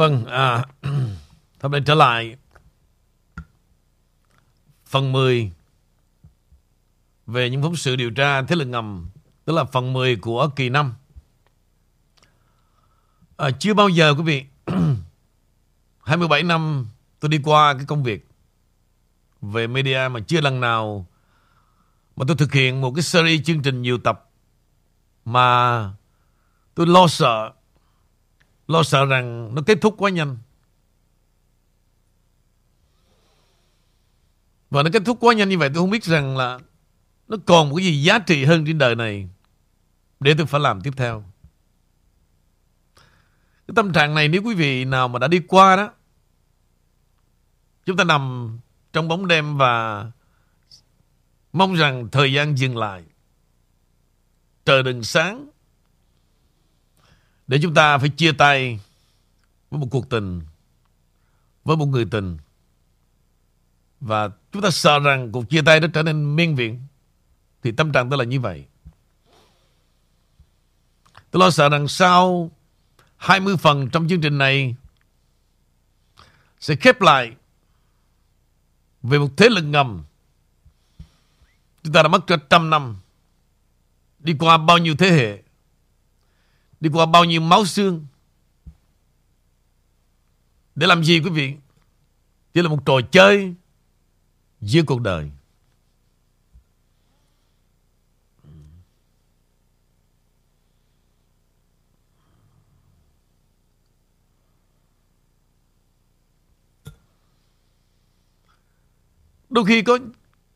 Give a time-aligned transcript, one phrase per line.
[0.00, 0.64] Vâng, à,
[1.62, 2.36] hôm nay trở lại.
[4.86, 5.52] Phần 10
[7.26, 9.10] về những phóng sự điều tra thế lực ngầm,
[9.44, 10.94] tức là phần 10 của kỳ năm.
[13.36, 14.44] À, chưa bao giờ quý vị,
[16.04, 16.86] 27 năm
[17.20, 18.28] tôi đi qua cái công việc
[19.40, 21.06] về media mà chưa lần nào
[22.16, 24.30] mà tôi thực hiện một cái series chương trình nhiều tập
[25.24, 25.90] mà
[26.74, 27.52] tôi lo sợ
[28.70, 30.38] Lo sợ rằng nó kết thúc quá nhanh.
[34.70, 36.58] Và nó kết thúc quá nhanh như vậy, Tôi không biết rằng là
[37.28, 39.28] Nó còn một cái gì giá trị hơn trên đời này
[40.20, 41.24] Để tôi phải làm tiếp theo.
[43.66, 45.92] Cái tâm trạng này nếu quý vị nào mà đã đi qua đó,
[47.86, 48.58] Chúng ta nằm
[48.92, 50.06] trong bóng đêm và
[51.52, 53.04] Mong rằng thời gian dừng lại.
[54.64, 55.50] Trời đừng sáng
[57.50, 58.80] để chúng ta phải chia tay
[59.70, 60.42] với một cuộc tình,
[61.64, 62.38] với một người tình.
[64.00, 66.80] Và chúng ta sợ rằng cuộc chia tay đó trở nên miên viện.
[67.62, 68.64] Thì tâm trạng tôi là như vậy.
[71.30, 72.50] Tôi lo sợ rằng sau
[73.16, 74.76] 20 phần trong chương trình này
[76.60, 77.36] sẽ khép lại
[79.02, 80.04] về một thế lực ngầm.
[81.82, 82.96] Chúng ta đã mất cả trăm năm
[84.18, 85.49] đi qua bao nhiêu thế hệ
[86.80, 88.06] Đi qua bao nhiêu máu xương.
[90.74, 91.54] Để làm gì quý vị?
[92.54, 93.54] Chỉ là một trò chơi
[94.60, 95.30] Giữa cuộc đời.
[109.50, 109.98] Đôi khi có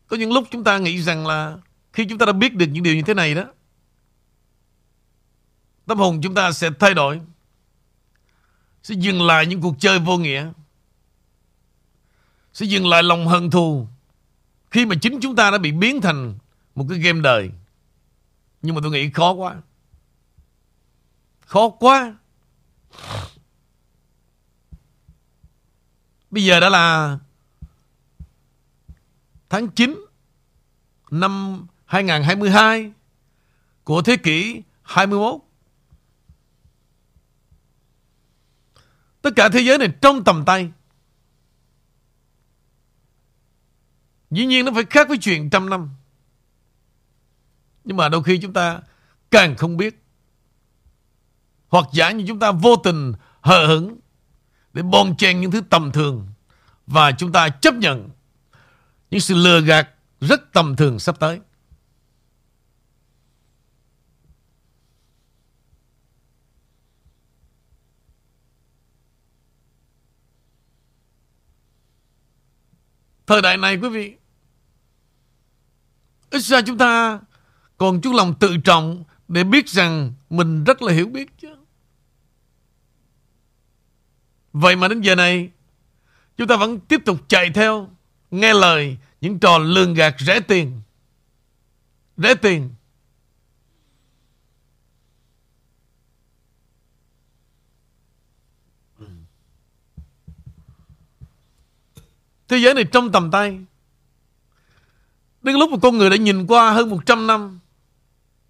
[0.06, 1.58] có những lúc chúng ta nghĩ rằng là
[1.92, 3.44] khi chúng ta đã biết được những điều như thế này đó
[5.86, 7.20] Tâm hồn chúng ta sẽ thay đổi,
[8.82, 10.52] Sẽ dừng lại những cuộc chơi vô nghĩa,
[12.52, 13.86] Sẽ dừng lại lòng hận thù
[14.70, 16.38] Khi mà chính chúng ta đã bị biến thành
[16.74, 17.50] Một cái game đời.
[18.62, 19.56] Nhưng mà tôi nghĩ khó quá.
[21.40, 22.16] Khó quá.
[26.30, 27.18] Bây giờ đã là
[29.48, 30.04] Tháng 9
[31.10, 32.92] Năm 2022
[33.84, 35.43] Của thế kỷ 21
[39.24, 40.70] Tất cả thế giới này trong tầm tay.
[44.30, 45.90] Dĩ nhiên nó phải khác với chuyện trăm năm.
[47.84, 48.80] Nhưng mà đôi khi chúng ta
[49.30, 50.04] càng không biết.
[51.68, 53.98] Hoặc giả như chúng ta vô tình hờ hững
[54.72, 56.28] để bon chen những thứ tầm thường
[56.86, 58.08] và chúng ta chấp nhận
[59.10, 59.88] những sự lừa gạt
[60.20, 61.40] rất tầm thường sắp tới.
[73.26, 74.14] Thời đại này, quý vị,
[76.30, 77.20] Ít ra chúng ta
[77.76, 81.56] Còn chút lòng tự trọng Để biết rằng mình rất là hiểu biết chứ.
[84.52, 85.50] Vậy mà đến giờ này,
[86.36, 87.90] Chúng ta vẫn tiếp tục chạy theo,
[88.30, 90.80] Nghe lời Những trò lường gạt rẻ tiền.
[92.16, 92.70] Rẻ tiền.
[102.48, 103.58] Thế giới này trong tầm tay.
[105.42, 107.60] Đến lúc mà con người đã nhìn qua hơn 100 năm,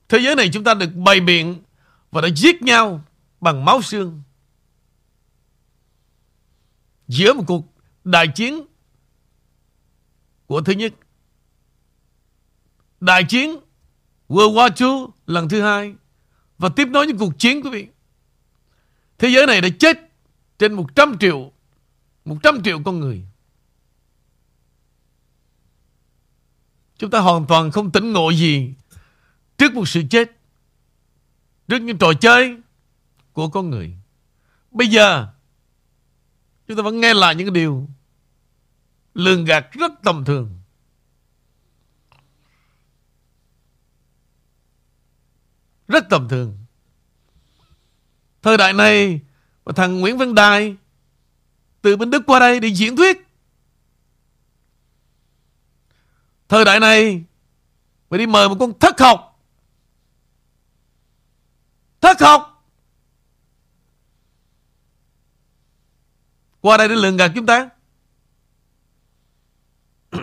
[0.08, 1.62] thế giới này chúng ta được bày biện
[2.10, 3.04] và đã giết nhau
[3.40, 4.22] bằng máu xương.
[7.08, 7.64] Giữa một cuộc
[8.04, 8.60] đại chiến
[10.46, 10.94] của thứ nhất,
[13.00, 13.56] đại chiến
[14.28, 15.94] World War II lần thứ hai
[16.58, 17.86] và tiếp nối những cuộc chiến quý vị.
[19.18, 19.98] Thế giới này đã chết
[20.58, 21.52] trên 100 triệu
[22.24, 23.22] 100 triệu con người.
[26.98, 28.74] Chúng ta hoàn toàn không tỉnh ngộ gì
[29.58, 30.30] trước một sự chết.
[31.68, 32.56] Trước những trò chơi
[33.32, 33.96] của con người.
[34.70, 35.28] Bây giờ,
[36.68, 37.88] chúng ta vẫn nghe lại những điều
[39.14, 40.60] lường gạt rất tầm thường.
[45.88, 46.58] Rất tầm thường.
[48.42, 49.20] Thời đại này,
[49.64, 50.76] mà thằng Nguyễn Văn Đài
[51.82, 53.23] từ bên Đức qua đây để diễn thuyết
[56.48, 57.24] Thời đại này
[58.10, 59.40] Mày đi mời một con thất học.
[62.00, 62.66] Thất học.
[66.60, 67.68] Qua đây để lường gạt chúng ta.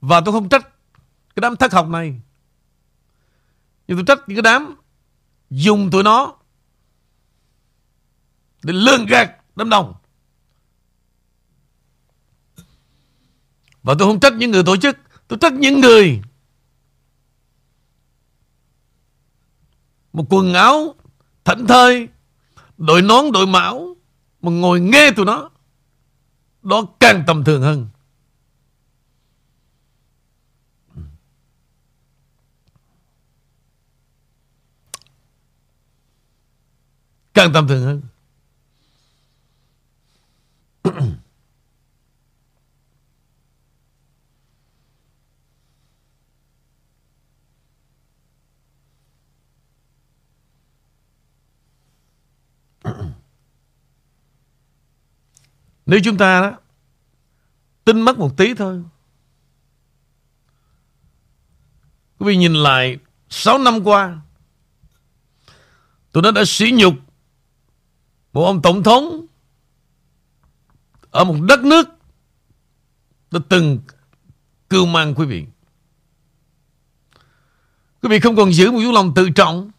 [0.00, 0.62] Và tôi không trách
[1.34, 2.20] Cái đám thất học này.
[3.86, 4.76] Nhưng tôi trách những cái đám
[5.50, 6.36] Dùng tụi nó
[8.62, 9.94] để lường gạt đám đông.
[13.82, 14.96] Và tôi không trách những người tổ chức,
[15.28, 16.20] tôi trách những người
[20.12, 20.94] một quần áo
[21.44, 22.08] thảnh thơi,
[22.78, 23.96] đội nón đội mão
[24.42, 25.50] mà ngồi nghe tụi nó.
[26.62, 27.88] Đó càng tầm thường hơn.
[37.34, 38.02] Càng tầm thường hơn.
[55.90, 56.56] Nếu chúng ta đó
[57.84, 58.82] tin mất một tí thôi.
[62.18, 62.98] Quý vị nhìn lại
[63.28, 64.20] 6 năm qua,
[66.12, 66.94] tụi nó đã sỉ nhục
[68.32, 69.26] một ông tổng thống
[71.10, 71.88] ở một đất nước
[73.30, 73.78] đã từng
[74.68, 75.46] cưu mang quý vị.
[78.02, 79.70] Quý vị không còn giữ một chút lòng tự trọng.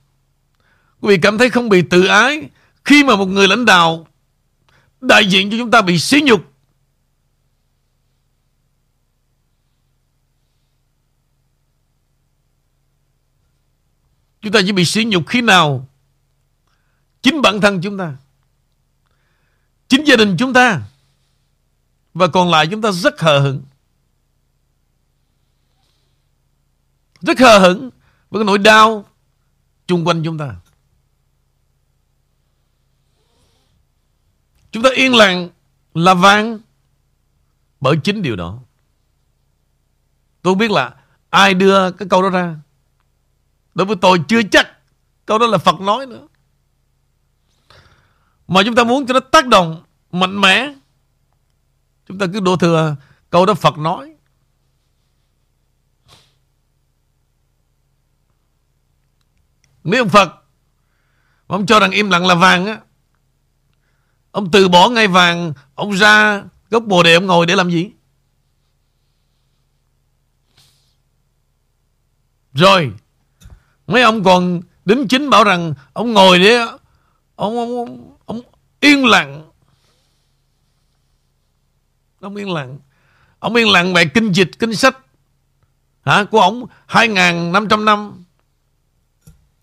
[1.01, 2.49] Quý vị cảm thấy không bị tự ái
[2.85, 4.07] khi mà một người lãnh đạo
[5.01, 6.51] đại diện cho chúng ta bị xí nhục.
[14.41, 15.87] Chúng ta chỉ bị sỉ nhục khi nào
[17.21, 18.15] chính bản thân chúng ta,
[19.87, 20.81] chính gia đình chúng ta
[22.13, 23.63] và còn lại chúng ta rất hờ hững.
[27.21, 27.89] Rất hờ hững
[28.29, 29.05] với cái nỗi đau
[29.87, 30.55] chung quanh chúng ta.
[34.71, 35.49] Chúng ta yên lặng
[35.93, 36.59] là vang
[37.79, 38.59] bởi chính điều đó.
[40.41, 40.95] Tôi biết là
[41.29, 42.55] ai đưa cái câu đó ra.
[43.73, 44.67] Đối với tôi chưa chắc
[45.25, 46.27] câu đó là Phật nói nữa.
[48.47, 50.73] Mà chúng ta muốn cho nó tác động mạnh mẽ.
[52.07, 52.95] Chúng ta cứ đổ thừa
[53.29, 54.15] câu đó Phật nói.
[59.83, 60.27] Nếu ông Phật
[61.47, 62.79] mà ông cho rằng im lặng là vàng á
[64.31, 67.91] Ông từ bỏ ngai vàng Ông ra gốc bồ đề ông ngồi để làm gì?
[72.53, 72.91] Rồi
[73.87, 76.57] Mấy ông còn đính chính bảo rằng Ông ngồi để
[77.35, 78.41] Ông, ông, ông, ông
[78.79, 79.49] yên lặng.
[82.19, 82.79] Ông yên lặng.
[83.39, 84.97] Ông yên lặng về kinh dịch, kinh sách
[86.05, 88.23] hả của ông 2.500 năm.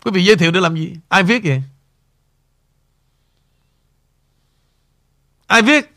[0.03, 0.95] Quý vị giới thiệu để làm gì?
[1.07, 1.63] Ai viết vậy?
[5.49, 5.95] Ai viết?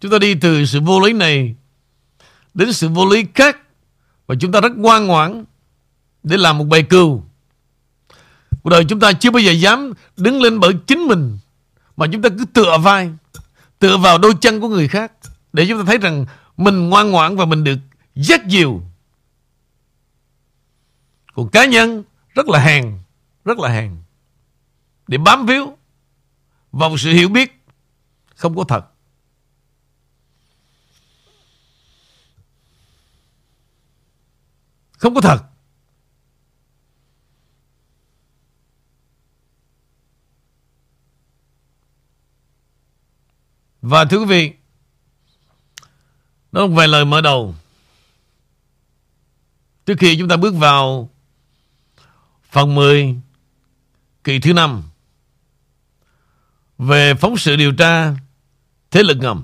[0.00, 1.54] Chúng ta đi từ sự vô lý này
[2.54, 3.58] đến sự vô lý khác
[4.26, 5.44] và chúng ta rất ngoan ngoãn
[6.22, 7.22] để làm một bài cừu.
[8.62, 11.38] Cuộc đời chúng ta chưa bao giờ dám đứng lên bởi chính mình
[11.96, 13.10] mà chúng ta cứ tựa vai,
[13.78, 15.12] tựa vào đôi chân của người khác
[15.52, 16.26] để chúng ta thấy rằng
[16.56, 17.78] mình ngoan ngoãn và mình được
[18.14, 18.82] rất nhiều.
[21.34, 22.04] Còn cá nhân
[22.34, 22.98] rất là hèn,
[23.44, 23.96] rất là hèn.
[25.06, 25.78] Để bám víu
[26.72, 27.60] vào sự hiểu biết
[28.34, 28.86] không có thật.
[34.98, 35.44] Không có thật.
[43.82, 44.59] Và thưa quý vị,
[46.52, 47.54] đó là vài lời mở đầu.
[49.86, 51.10] Trước khi chúng ta bước vào
[52.50, 53.16] phần 10
[54.24, 54.82] kỳ thứ 5
[56.78, 58.14] về phóng sự điều tra
[58.90, 59.42] thế lực ngầm.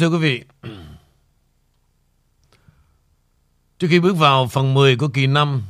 [0.00, 0.44] Thưa quý vị,
[3.78, 5.62] trước khi bước vào phần 10 của kỳ 5,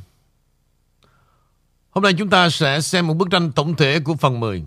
[1.89, 4.63] hôm nay chúng ta sẽ xem một bức tranh tổng thể của phần 10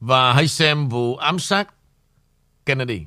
[0.00, 1.74] và hãy xem vụ ám sát
[2.66, 3.06] Kennedy.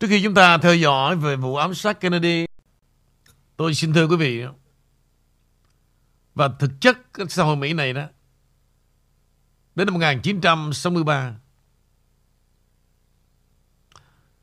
[0.00, 2.46] Trước khi chúng ta theo dõi về vụ ám sát Kennedy,
[3.56, 4.42] tôi xin thưa quý vị,
[6.34, 6.98] và thực chất
[7.28, 8.06] xã hội Mỹ này đó,
[9.80, 11.34] đến năm 1963,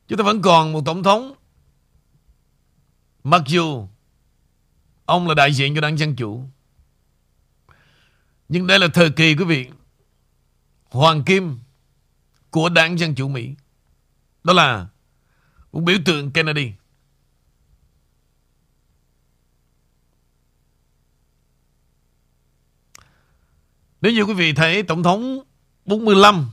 [0.08, 1.34] chúng ta vẫn còn một tổng thống
[3.24, 3.88] mặc dù
[5.04, 6.44] ông là đại diện cho đảng Dân Chủ.
[8.48, 9.68] Nhưng đây là thời kỳ quý vị
[10.90, 11.58] Hoàng Kim
[12.50, 13.54] của đảng Dân Chủ Mỹ.
[14.44, 14.86] Đó là
[15.72, 16.72] một biểu tượng Kennedy.
[24.00, 25.38] Nếu như quý vị thấy Tổng thống
[25.84, 26.50] 45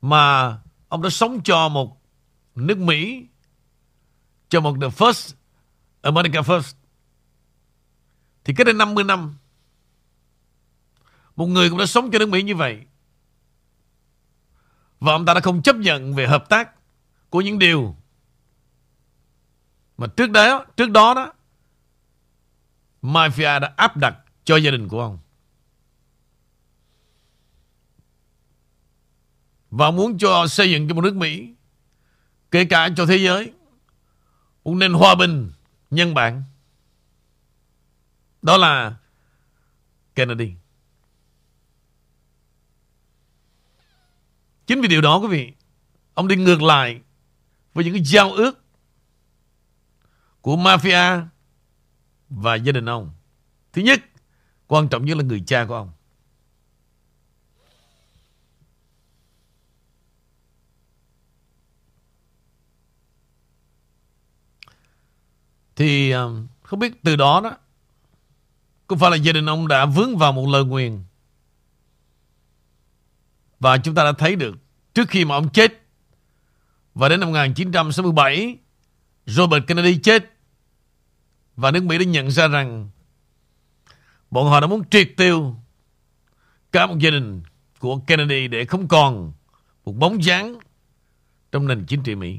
[0.00, 2.02] mà ông đã sống cho một
[2.54, 3.26] nước Mỹ
[4.48, 5.34] cho một the first
[6.02, 6.74] America first
[8.44, 9.34] thì cách đây 50 năm
[11.36, 12.80] một người cũng đã sống cho nước Mỹ như vậy.
[15.00, 16.70] Và ông ta đã không chấp nhận về hợp tác
[17.30, 17.96] của những điều
[19.98, 21.32] mà trước đó, trước đó đó
[23.02, 25.18] Mafia đã áp đặt cho gia đình của ông.
[29.70, 31.54] Và muốn cho xây dựng cho một nước Mỹ
[32.50, 33.52] kể cả cho thế giới
[34.64, 35.52] cũng nên hòa bình
[35.90, 36.42] nhân bản.
[38.42, 38.96] Đó là
[40.14, 40.52] Kennedy.
[44.66, 45.52] Chính vì điều đó quý vị,
[46.14, 47.00] ông đi ngược lại
[47.74, 48.64] với những cái giao ước
[50.40, 51.26] của mafia
[52.28, 53.12] và gia đình ông.
[53.72, 54.00] Thứ nhất,
[54.70, 55.90] quan trọng nhất là người cha của ông.
[65.76, 66.22] Thì à,
[66.62, 67.56] không biết từ đó đó
[68.86, 71.02] có phải là gia đình ông đã vướng vào một lời nguyền
[73.60, 74.56] và chúng ta đã thấy được,
[74.94, 75.82] trước khi mà ông chết,
[76.94, 78.56] và đến năm 1967
[79.26, 80.32] Robert Kennedy chết,
[81.56, 82.90] và nước Mỹ đã nhận ra rằng
[84.30, 85.54] bọn họ đã muốn triệt tiêu
[86.72, 87.42] cả một gia đình
[87.78, 89.32] của Kennedy để không còn
[89.84, 90.58] một bóng dáng
[91.52, 92.38] trong nền chính trị Mỹ.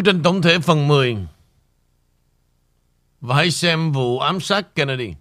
[0.00, 1.16] Bức tranh tổng thể phần 10
[3.20, 5.14] Và hãy xem vụ ám sát Kennedy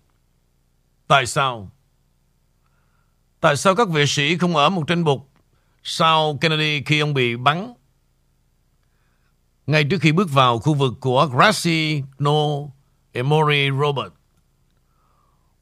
[1.08, 1.72] Tại sao?
[3.40, 5.30] Tại sao các vệ sĩ không ở một trên bục
[5.84, 7.74] sau Kennedy khi ông bị bắn?
[9.68, 12.70] Ngay trước khi bước vào khu vực của Grassy-No
[13.12, 14.14] Emory Robert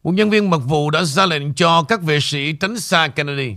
[0.04, 3.56] Một nhân viên mật vụ đã ra lệnh cho các vệ sĩ tránh xa Kennedy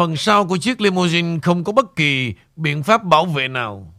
[0.00, 3.94] Phần sau của chiếc limousine không có bất kỳ biện pháp bảo vệ nào.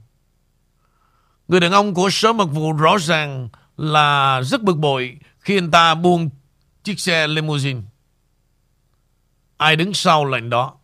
[1.47, 5.71] Người đàn ông của sở mật vụ rõ ràng là rất bực bội khi anh
[5.71, 6.29] ta buông
[6.83, 7.81] chiếc xe limousine.
[9.57, 10.77] Ai đứng sau lệnh đó?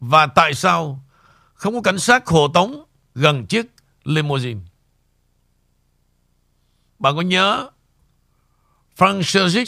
[0.00, 1.04] Và tại sao
[1.54, 2.84] không có cảnh sát hộ tống
[3.14, 3.66] gần chiếc
[4.04, 4.60] limousine?
[6.98, 7.70] Bạn có nhớ
[8.96, 9.64] Frank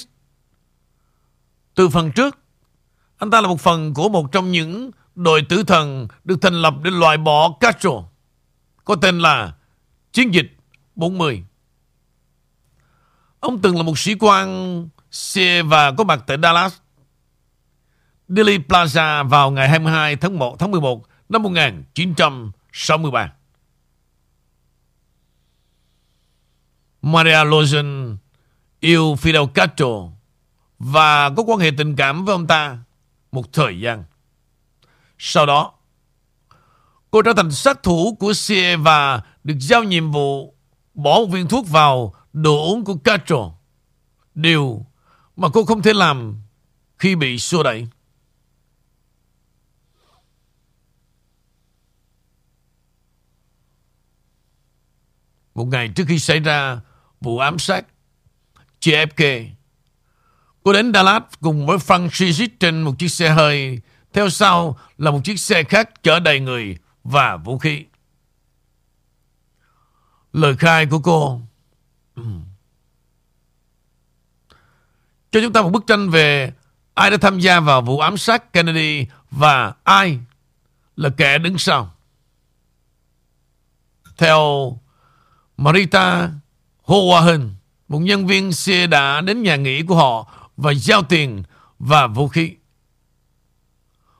[1.74, 2.41] từ phần trước
[3.22, 6.74] anh ta là một phần của một trong những đội tử thần được thành lập
[6.82, 7.90] để loại bỏ Castro.
[8.84, 9.52] Có tên là
[10.12, 10.56] Chiến dịch
[10.94, 11.44] 40.
[13.40, 16.74] Ông từng là một sĩ quan xe và có mặt tại Dallas,
[18.28, 23.32] Dealey Plaza vào ngày 22 tháng 1 tháng 11 năm 1963.
[27.02, 28.16] Maria Lozen
[28.80, 30.08] yêu Fidel Castro
[30.78, 32.78] và có quan hệ tình cảm với ông ta
[33.32, 34.04] một thời gian.
[35.18, 35.72] Sau đó,
[37.10, 40.54] cô trở thành sát thủ của CIA và được giao nhiệm vụ
[40.94, 43.52] bỏ một viên thuốc vào đồ uống của Castro.
[44.34, 44.86] Điều
[45.36, 46.42] mà cô không thể làm
[46.98, 47.88] khi bị xua đẩy.
[55.54, 56.80] Một ngày trước khi xảy ra
[57.20, 57.86] vụ ám sát
[58.80, 59.48] JFK,
[60.62, 63.80] cô đến Dallas cùng với Francis trên một chiếc xe hơi,
[64.12, 67.84] theo sau là một chiếc xe khác chở đầy người và vũ khí.
[70.32, 71.40] Lời khai của cô
[75.32, 76.52] cho chúng ta một bức tranh về
[76.94, 80.18] ai đã tham gia vào vụ ám sát Kennedy và ai
[80.96, 81.94] là kẻ đứng sau.
[84.18, 84.78] Theo
[85.56, 86.30] Marita
[86.84, 87.50] Howard,
[87.88, 91.42] một nhân viên xe đã đến nhà nghỉ của họ và giao tiền
[91.78, 92.54] và vũ khí.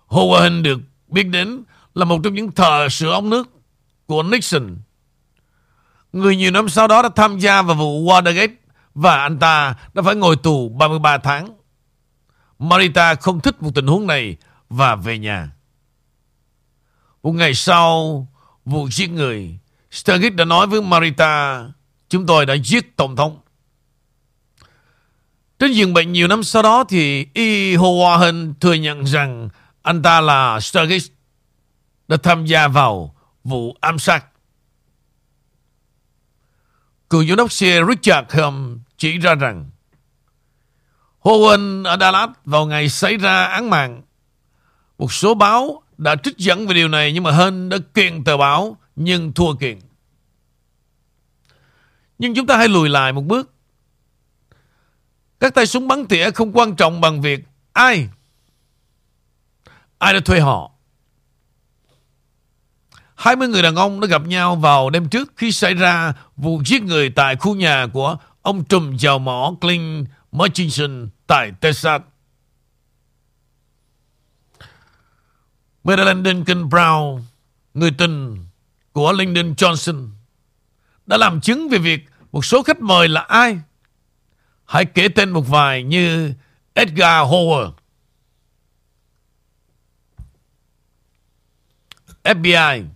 [0.08, 1.62] Howard được biết đến
[1.94, 3.50] là một trong những thợ sửa ống nước
[4.06, 4.76] của Nixon.
[6.12, 8.54] Người nhiều năm sau đó đã tham gia vào vụ Watergate
[8.94, 11.48] và anh ta đã phải ngồi tù 33 tháng.
[12.58, 14.36] Marita không thích một tình huống này
[14.68, 15.50] và về nhà.
[17.22, 18.26] Một ngày sau
[18.64, 19.58] vụ giết người,
[19.90, 21.64] Stargate đã nói với Marita,
[22.08, 23.41] chúng tôi đã giết Tổng thống.
[25.62, 29.48] Trên giường bệnh nhiều năm sau đó thì Y Howard thừa nhận rằng
[29.82, 31.10] anh ta là Sturgis
[32.08, 34.24] đã tham gia vào vụ ám sát.
[37.10, 39.70] Cựu giám đốc xe Richard Helm chỉ ra rằng
[41.20, 44.02] Howard ở Dallas vào ngày xảy ra án mạng.
[44.98, 48.36] Một số báo đã trích dẫn về điều này nhưng mà Hên đã kiện tờ
[48.36, 49.78] báo nhưng thua kiện.
[52.18, 53.51] Nhưng chúng ta hãy lùi lại một bước.
[55.42, 58.08] Các tay súng bắn tỉa không quan trọng bằng việc ai
[59.98, 60.70] ai đã thuê họ.
[63.14, 66.82] 20 người đàn ông đã gặp nhau vào đêm trước khi xảy ra vụ giết
[66.82, 72.02] người tại khu nhà của ông trùm dầu mỏ Clint Murchison tại Texas.
[75.84, 77.20] Maryland Duncan Brown,
[77.74, 78.44] người tình
[78.92, 80.08] của Lyndon Johnson,
[81.06, 82.00] đã làm chứng về việc
[82.32, 83.60] một số khách mời là ai.
[84.72, 86.34] Hãy kể tên một vài như
[86.74, 87.72] Edgar Hoover,
[92.22, 92.86] FBI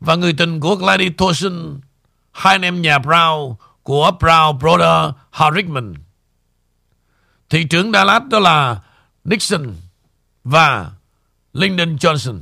[0.00, 1.80] và người tình của Gladys Thorson,
[2.32, 5.94] hai anh em nhà Brown của Brown Brother Harrickman.
[7.48, 8.82] Thị trưởng Dallas đó là
[9.24, 9.74] Nixon
[10.44, 10.92] và
[11.52, 12.40] Lyndon Johnson.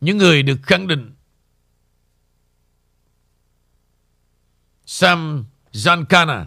[0.00, 1.14] Những người được khẳng định
[4.90, 6.46] Sam Jankana.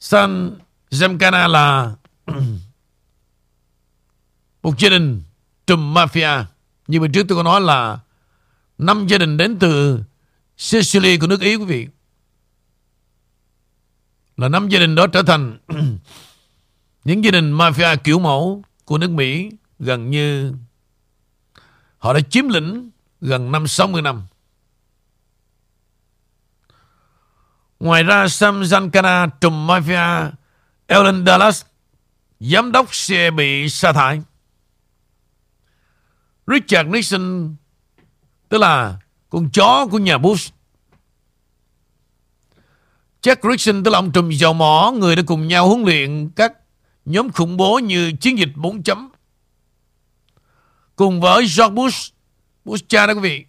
[0.00, 0.58] Sam
[0.90, 1.94] Jankana là
[4.62, 5.22] một gia đình
[5.66, 6.44] trùm mafia
[6.86, 7.98] như bên trước tôi có nói là
[8.78, 10.02] năm gia đình đến từ
[10.56, 11.88] Sicily của nước Ý, quý vị.
[14.36, 15.58] Là năm gia đình đó trở thành
[17.04, 20.52] những gia đình mafia kiểu mẫu của nước Mỹ gần như
[21.98, 24.22] họ đã chiếm lĩnh gần năm 60 năm.
[27.80, 30.30] Ngoài ra Sam Zankana trùm mafia
[30.86, 31.64] Ellen Dallas
[32.40, 34.20] giám đốc sẽ bị sa thải.
[36.46, 37.56] Richard Nixon
[38.48, 38.98] tức là
[39.30, 40.54] con chó của nhà Bush.
[43.22, 46.52] Jack Nixon tức là ông trùm dầu mỏ người đã cùng nhau huấn luyện các
[47.04, 49.08] nhóm khủng bố như chiến dịch 4 chấm.
[50.96, 52.14] Cùng với George Bush,
[52.64, 53.44] Bush cha đó quý vị.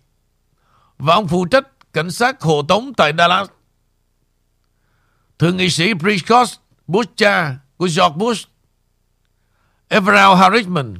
[0.97, 3.47] Và ông phụ trách cảnh sát hộ tống tại Dallas.
[5.39, 6.49] Thượng nghị sĩ Prescott
[6.87, 8.49] Bush cha của George Bush.
[9.87, 10.95] Everett Harriman,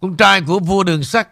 [0.00, 1.28] con trai của vua đường sắt.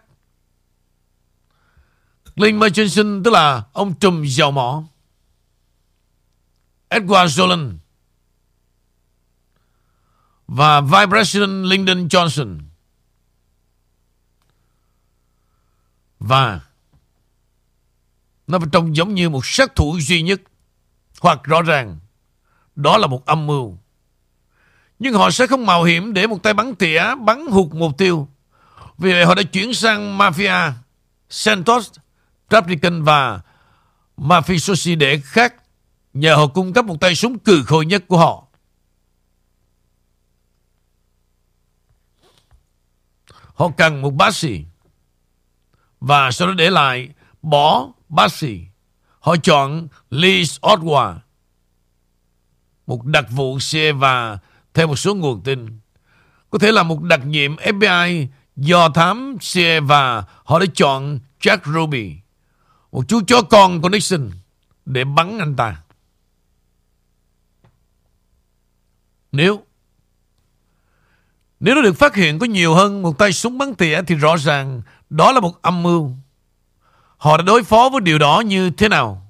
[2.35, 4.83] Clint Murchison tức là ông trùm dầu mỏ.
[6.89, 7.77] Edward Zolan
[10.47, 12.59] và Vice President Lyndon Johnson.
[16.19, 16.61] Và
[18.47, 20.41] nó trông giống như một sát thủ duy nhất
[21.21, 21.99] hoặc rõ ràng
[22.77, 23.77] đó là một âm mưu.
[24.99, 28.27] Nhưng họ sẽ không mạo hiểm để một tay bắn tỉa bắn hụt mục tiêu.
[28.97, 30.71] Vì vậy họ đã chuyển sang Mafia,
[31.29, 31.89] Santos
[32.49, 33.41] Republican và
[34.17, 35.55] Mafiosi để khác
[36.13, 38.43] nhờ họ cung cấp một tay súng cừ khôi nhất của họ.
[43.53, 44.63] Họ cần một bác sĩ
[45.99, 47.09] và sau đó để lại
[47.41, 48.61] bỏ bác sĩ.
[49.19, 51.15] Họ chọn Lee Oswald
[52.87, 54.37] một đặc vụ xe và
[54.73, 55.79] theo một số nguồn tin
[56.49, 61.57] có thể là một đặc nhiệm FBI do thám xe và họ đã chọn Jack
[61.65, 62.15] Ruby,
[62.91, 64.29] một chú chó con của Nixon,
[64.85, 65.75] để bắn anh ta.
[69.31, 69.63] Nếu
[71.59, 74.37] nếu nó được phát hiện có nhiều hơn một tay súng bắn tỉa thì rõ
[74.37, 76.11] ràng đó là một âm mưu.
[77.17, 79.26] Họ đã đối phó với điều đó như thế nào?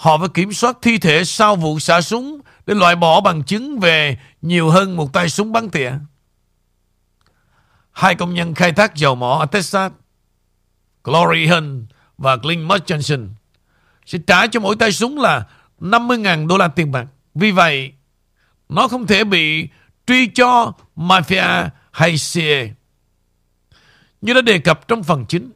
[0.00, 3.78] Họ phải kiểm soát thi thể sau vụ xả súng để loại bỏ bằng chứng
[3.78, 5.92] về nhiều hơn một tay súng bắn tỉa.
[7.92, 9.92] Hai công nhân khai thác dầu mỏ ở Texas,
[11.04, 13.28] Glory Hunt và Clint Murchison
[14.06, 15.46] sẽ trả cho mỗi tay súng là
[15.80, 17.06] 50.000 đô la tiền bạc.
[17.34, 17.92] Vì vậy,
[18.68, 19.68] nó không thể bị
[20.06, 22.68] truy cho mafia hay CIA.
[24.20, 25.50] Như đã đề cập trong phần chính.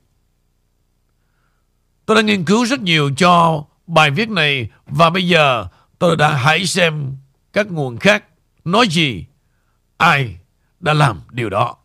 [2.06, 5.66] Tôi đã nghiên cứu rất nhiều cho bài viết này và bây giờ
[5.98, 7.16] tôi đã hãy xem
[7.52, 8.24] các nguồn khác
[8.64, 9.26] nói gì,
[9.96, 10.36] ai
[10.80, 11.76] đã làm điều đó.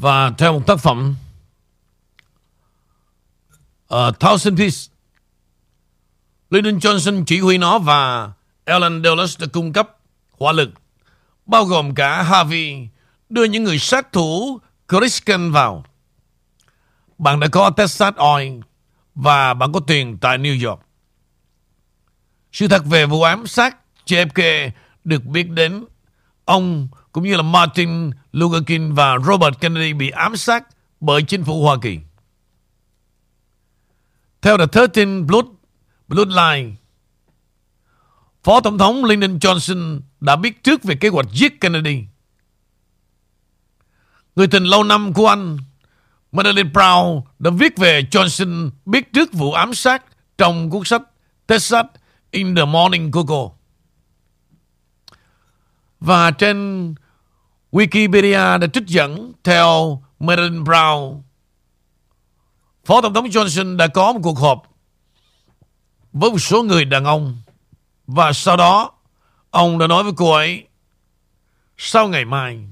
[0.00, 1.14] Và theo một tác phẩm
[3.94, 4.76] uh, Thousand Piece
[6.50, 8.32] Lyndon Johnson chỉ huy nó và
[8.64, 9.96] Alan Dulles đã cung cấp
[10.30, 10.70] hỏa lực
[11.46, 12.88] bao gồm cả Harvey
[13.28, 15.84] đưa những người sát thủ Christian vào.
[17.18, 18.52] Bạn đã có Texas Oil
[19.14, 20.80] và bạn có tiền tại New York.
[22.52, 24.70] Sự thật về vụ ám sát JFK
[25.04, 25.84] được biết đến
[26.44, 30.64] ông cũng như là Martin Luther King và Robert Kennedy bị ám sát
[31.00, 31.98] bởi chính phủ Hoa Kỳ.
[34.42, 35.46] Theo The 13 Blood,
[36.08, 36.70] Bloodline,
[38.44, 42.04] Phó Tổng thống Lyndon Johnson đã biết trước về kế hoạch giết Kennedy.
[44.36, 45.58] Người tình lâu năm của anh,
[46.32, 50.04] Madeleine Brown, đã viết về Johnson biết trước vụ ám sát
[50.38, 51.02] trong cuốn sách
[51.46, 51.86] Texas
[52.30, 53.57] in the Morning của cô.
[56.00, 56.94] Và trên
[57.72, 61.20] Wikipedia đã trích dẫn theo Merlin Brown.
[62.84, 64.62] Phó Tổng thống Johnson đã có một cuộc họp
[66.12, 67.36] với một số người đàn ông
[68.06, 68.92] và sau đó
[69.50, 70.64] ông đã nói với cô ấy
[71.76, 72.68] sau ngày mai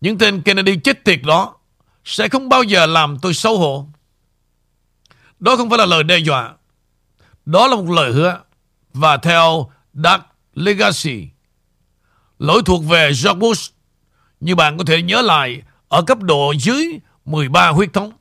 [0.00, 1.54] những tên Kennedy chết tiệt đó
[2.04, 3.86] sẽ không bao giờ làm tôi xấu hổ.
[5.38, 6.54] Đó không phải là lời đe dọa.
[7.46, 8.40] Đó là một lời hứa.
[8.92, 10.22] Và theo Dark
[10.54, 11.28] Legacy,
[12.38, 13.74] lỗi thuộc về George Bush
[14.40, 18.12] như bạn có thể nhớ lại ở cấp độ dưới 13 huyết thống.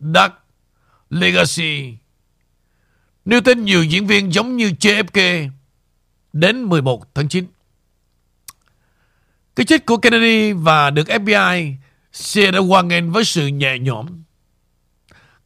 [0.00, 0.32] Dark
[1.10, 1.94] Legacy
[3.24, 5.50] nêu tên nhiều diễn viên giống như JFK
[6.32, 7.46] đến 11 tháng 9.
[9.56, 11.74] Cái chết của Kennedy và được FBI
[12.12, 14.06] xe đã hoan nghênh với sự nhẹ nhõm.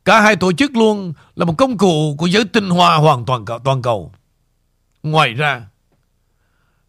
[0.05, 3.45] Cả hai tổ chức luôn là một công cụ của giới tinh hoa hoàn toàn
[3.65, 4.13] toàn cầu.
[5.03, 5.67] Ngoài ra,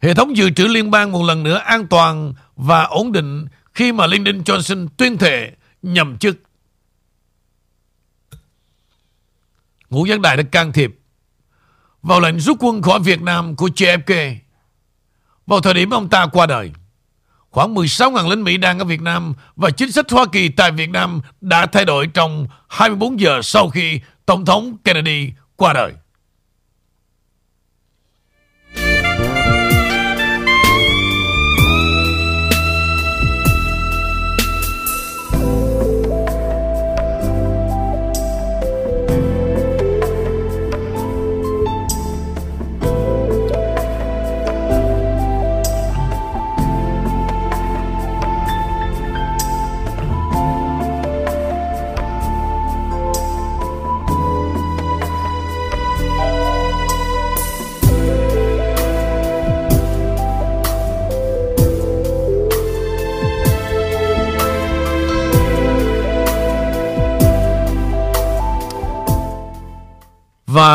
[0.04, 3.92] hệ thống dự trữ liên bang một lần nữa an toàn và ổn định khi
[3.92, 6.38] mà Lyndon Johnson tuyên thệ nhậm chức.
[9.90, 10.96] Ngũ giác Đại đã can thiệp
[12.02, 14.36] vào lệnh rút quân khỏi Việt Nam của JFK
[15.48, 16.72] vào thời điểm ông ta qua đời.
[17.50, 20.90] Khoảng 16.000 lính Mỹ đang ở Việt Nam và chính sách Hoa Kỳ tại Việt
[20.90, 25.94] Nam đã thay đổi trong 24 giờ sau khi Tổng thống Kennedy qua đời.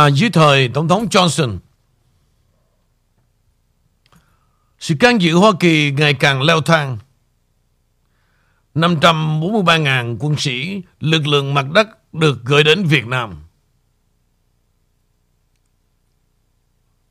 [0.09, 1.59] Dưới thời Tổng thống Johnson,
[4.79, 6.99] sự can dự Hoa Kỳ ngày càng leo thang.
[8.75, 13.35] 543.000 quân sĩ lực lượng mặt đất được gửi đến Việt Nam.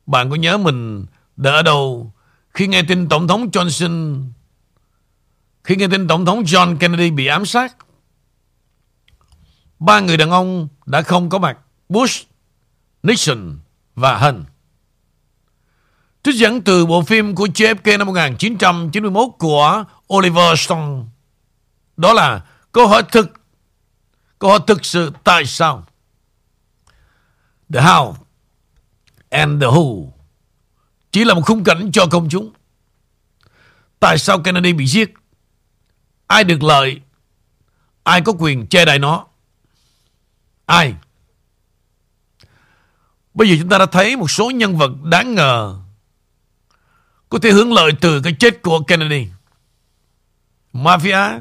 [0.06, 1.06] Bạn có nhớ mình
[1.36, 2.12] đã ở đâu
[2.50, 4.24] khi nghe tin Tổng thống Johnson
[5.64, 7.76] khi nghe tin Tổng thống John Kennedy bị ám sát?
[9.78, 11.58] Ba người đàn ông đã không có mặt.
[11.88, 12.27] Bush,
[13.02, 13.58] Nixon
[13.94, 14.44] và Hân.
[16.22, 19.84] Trích dẫn từ bộ phim của JFK năm 1991 của
[20.14, 21.02] Oliver Stone.
[21.96, 23.32] Đó là câu hỏi thực.
[24.38, 25.86] Câu hỏi thực sự tại sao?
[27.72, 28.14] The how
[29.30, 30.10] and the who
[31.12, 32.52] chỉ là một khung cảnh cho công chúng.
[34.00, 35.14] Tại sao Kennedy bị giết?
[36.26, 37.00] Ai được lợi?
[38.02, 39.26] Ai có quyền che đậy nó?
[40.66, 40.94] Ai?
[43.38, 45.76] Bây giờ chúng ta đã thấy một số nhân vật đáng ngờ
[47.28, 49.26] có thể hướng lợi từ cái chết của Kennedy.
[50.72, 51.40] Mafia.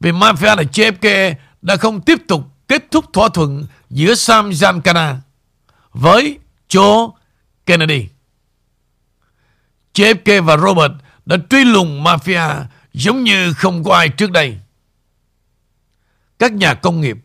[0.00, 5.20] Vì Mafia là JFK đã không tiếp tục kết thúc thỏa thuận giữa Sam Giancana
[5.92, 7.12] với Joe
[7.66, 8.08] Kennedy.
[9.94, 10.92] JFK và Robert
[11.26, 14.58] đã truy lùng Mafia giống như không có ai trước đây.
[16.38, 17.16] Các nhà công nghiệp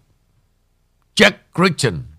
[1.16, 2.13] Jack Christian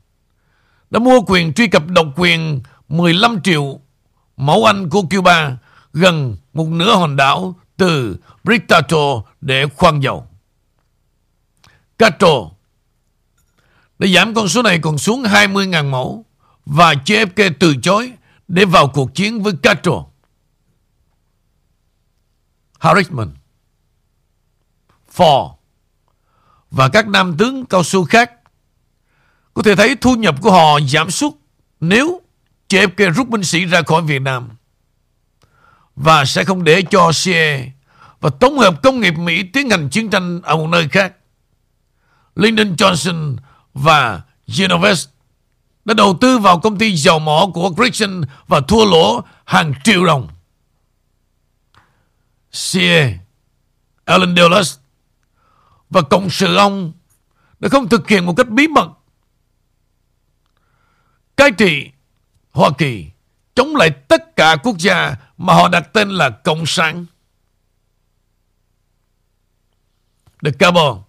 [0.95, 3.81] đã mua quyền truy cập độc quyền 15 triệu
[4.37, 5.57] mẫu Anh của Cuba
[5.93, 10.27] gần một nửa hòn đảo từ Britato để khoan dầu.
[11.99, 12.51] Castro
[13.99, 16.25] đã giảm con số này còn xuống 20.000 mẫu
[16.67, 18.13] và JFK từ chối
[18.49, 20.05] để vào cuộc chiến với Castro.
[22.79, 23.31] Harriman,
[25.15, 25.55] Ford
[26.71, 28.33] và các nam tướng cao su khác
[29.55, 31.33] có thể thấy thu nhập của họ giảm sút
[31.81, 32.21] nếu
[32.69, 34.49] JFK rút binh sĩ ra khỏi Việt Nam
[35.97, 37.67] và sẽ không để cho CIA
[38.21, 41.13] và tổng hợp công nghiệp Mỹ tiến hành chiến tranh ở một nơi khác.
[42.37, 43.37] Lyndon Johnson
[43.75, 44.23] và
[44.59, 45.11] Genovese
[45.85, 50.05] đã đầu tư vào công ty dầu mỏ của Christian và thua lỗ hàng triệu
[50.05, 50.29] đồng.
[52.51, 53.19] CIA,
[54.05, 54.77] Alan Dulles
[55.91, 56.93] và cộng sự ông
[57.61, 58.89] đã không thực hiện một cách bí mật
[61.37, 61.91] cai trị
[62.51, 63.07] Hoa Kỳ,
[63.55, 67.07] chống lại tất cả quốc gia mà họ đặt tên là Cộng sản.
[70.45, 71.03] The Carbon.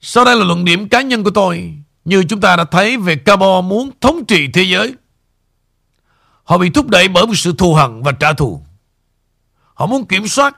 [0.00, 1.74] Sau đây là luận điểm cá nhân của tôi.
[2.04, 4.94] Như chúng ta đã thấy về Carbon muốn thống trị thế giới.
[6.44, 8.62] Họ bị thúc đẩy bởi một sự thù hận và trả thù.
[9.74, 10.56] Họ muốn kiểm soát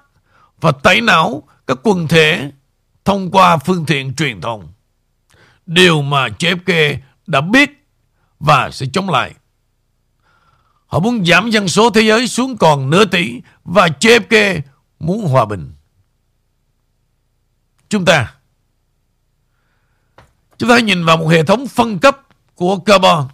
[0.61, 2.51] và tẩy não các quần thể
[3.05, 4.73] thông qua phương tiện truyền thông.
[5.67, 6.97] Điều mà JFK
[7.27, 7.71] đã biết
[8.41, 9.35] và sẽ chống lại.
[10.87, 14.61] Họ muốn giảm dân số thế giới xuống còn nửa tỷ và JFK
[14.99, 15.73] muốn hòa bình.
[17.89, 18.37] Chúng ta
[20.59, 22.21] chúng ta nhìn vào một hệ thống phân cấp
[22.55, 23.29] của carbon,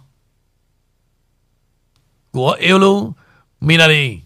[2.31, 4.19] của Illuminati.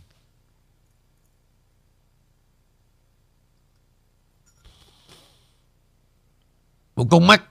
[6.96, 7.44] Một con mắt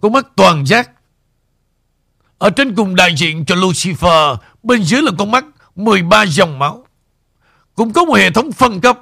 [0.00, 0.90] con mắt toàn giác
[2.38, 5.44] ở trên cùng đại diện cho Lucifer, bên dưới là con mắt
[5.76, 6.84] 13 dòng máu.
[7.74, 8.98] Cũng có một hệ thống phân cấp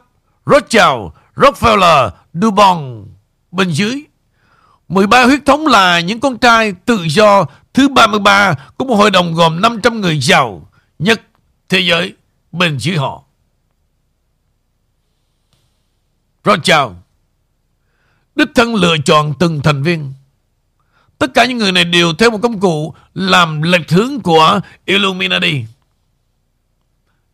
[0.47, 3.07] Rothschild, Rockefeller, Dubon
[3.51, 4.03] bên dưới.
[4.89, 9.35] 13 huyết thống là những con trai tự do thứ 33 của một hội đồng
[9.35, 11.23] gồm 500 người giàu nhất
[11.69, 12.15] thế giới
[12.53, 13.23] bên dưới họ.
[16.45, 16.93] Rothschild
[18.35, 20.13] Đích thân lựa chọn từng thành viên
[21.19, 25.65] Tất cả những người này đều theo một công cụ làm lệch hướng của Illuminati.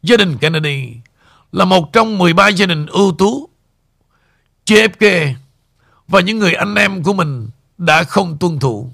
[0.02, 0.88] Gia đình Kennedy
[1.52, 3.48] là một trong 13 gia đình ưu tú.
[4.66, 5.34] JFK
[6.08, 8.92] và những người anh em của mình đã không tuân thủ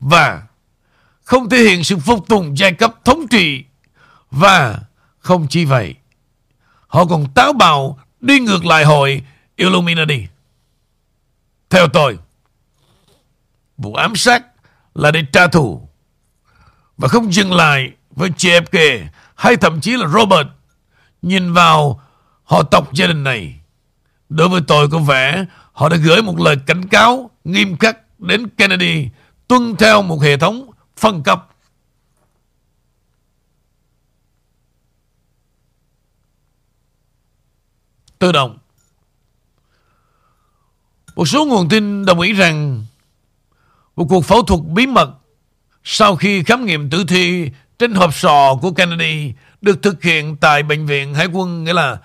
[0.00, 0.42] và
[1.22, 3.64] không thể hiện sự phục tùng giai cấp thống trị
[4.30, 4.78] và
[5.18, 5.94] không chỉ vậy
[6.94, 9.22] họ còn táo bạo đi ngược lại hội
[9.56, 10.26] Illuminati.
[11.70, 12.18] Theo tôi,
[13.78, 14.44] Vụ ám sát
[14.94, 15.88] là để trả thù
[16.96, 20.48] và không dừng lại với JFK hay thậm chí là Robert.
[21.22, 22.00] Nhìn vào
[22.44, 23.60] họ tộc gia đình này,
[24.28, 28.48] đối với tôi có vẻ họ đã gửi một lời cảnh cáo nghiêm khắc đến
[28.48, 29.08] Kennedy
[29.48, 31.48] tuân theo một hệ thống phân cấp.
[38.18, 38.58] Tự động.
[41.16, 42.86] Một số nguồn tin đồng ý rằng
[43.96, 45.10] một cuộc phẫu thuật bí mật
[45.84, 50.62] sau khi khám nghiệm tử thi trên hộp sọ của Kennedy được thực hiện tại
[50.62, 51.98] Bệnh viện Hải quân, nghĩa là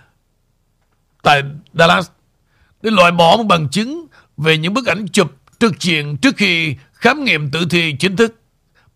[1.23, 2.09] tại Dallas,
[2.81, 4.05] để loại bỏ một bằng chứng
[4.37, 8.35] về những bức ảnh chụp trực diện trước khi khám nghiệm tử thi chính thức.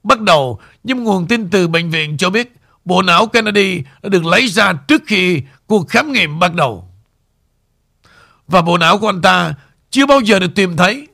[0.03, 2.53] Bắt đầu, những nguồn tin từ bệnh viện cho biết
[2.85, 6.87] bộ não Kennedy đã được lấy ra trước khi cuộc khám nghiệm bắt đầu.
[8.47, 9.53] Và bộ não của anh ta
[9.89, 11.07] chưa bao giờ được tìm thấy.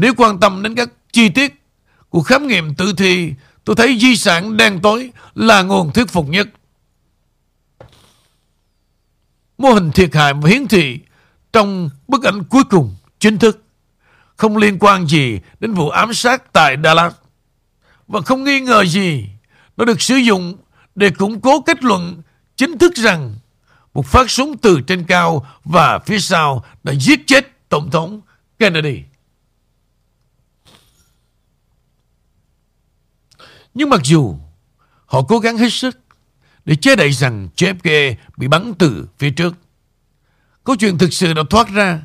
[0.00, 1.62] Nếu quan tâm đến các chi tiết
[2.08, 3.32] của khám nghiệm tử thi,
[3.64, 6.48] tôi thấy di sản đen tối là nguồn thuyết phục nhất.
[9.58, 10.98] Mô hình thiệt hại và hiến thị
[11.52, 13.64] trong bức ảnh cuối cùng chính thức
[14.36, 17.12] không liên quan gì đến vụ ám sát tại Dallas
[18.08, 19.26] và không nghi ngờ gì
[19.76, 20.56] nó được sử dụng
[20.94, 22.22] để củng cố kết luận
[22.56, 23.34] chính thức rằng
[23.94, 28.20] một phát súng từ trên cao và phía sau đã giết chết Tổng thống
[28.58, 29.02] Kennedy.
[33.80, 34.36] Nhưng mặc dù
[35.06, 35.98] họ cố gắng hết sức
[36.64, 39.54] để che đậy rằng JFK bị bắn từ phía trước,
[40.64, 42.02] câu chuyện thực sự đã thoát ra.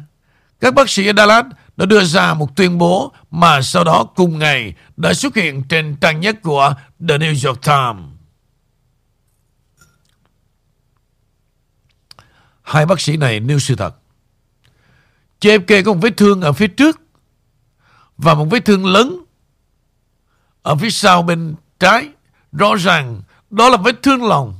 [0.59, 1.45] Các bác sĩ ở Dallas
[1.77, 5.95] đã đưa ra một tuyên bố mà sau đó cùng ngày đã xuất hiện trên
[6.01, 6.75] trang nhất của
[7.07, 8.09] The New York Times.
[12.61, 13.95] Hai bác sĩ này nêu sự thật.
[15.41, 17.01] JFK có một vết thương ở phía trước
[18.17, 19.25] và một vết thương lớn
[20.65, 22.09] ở phía sau bên trái.
[22.51, 24.55] Rõ ràng đó là vết thương lòng.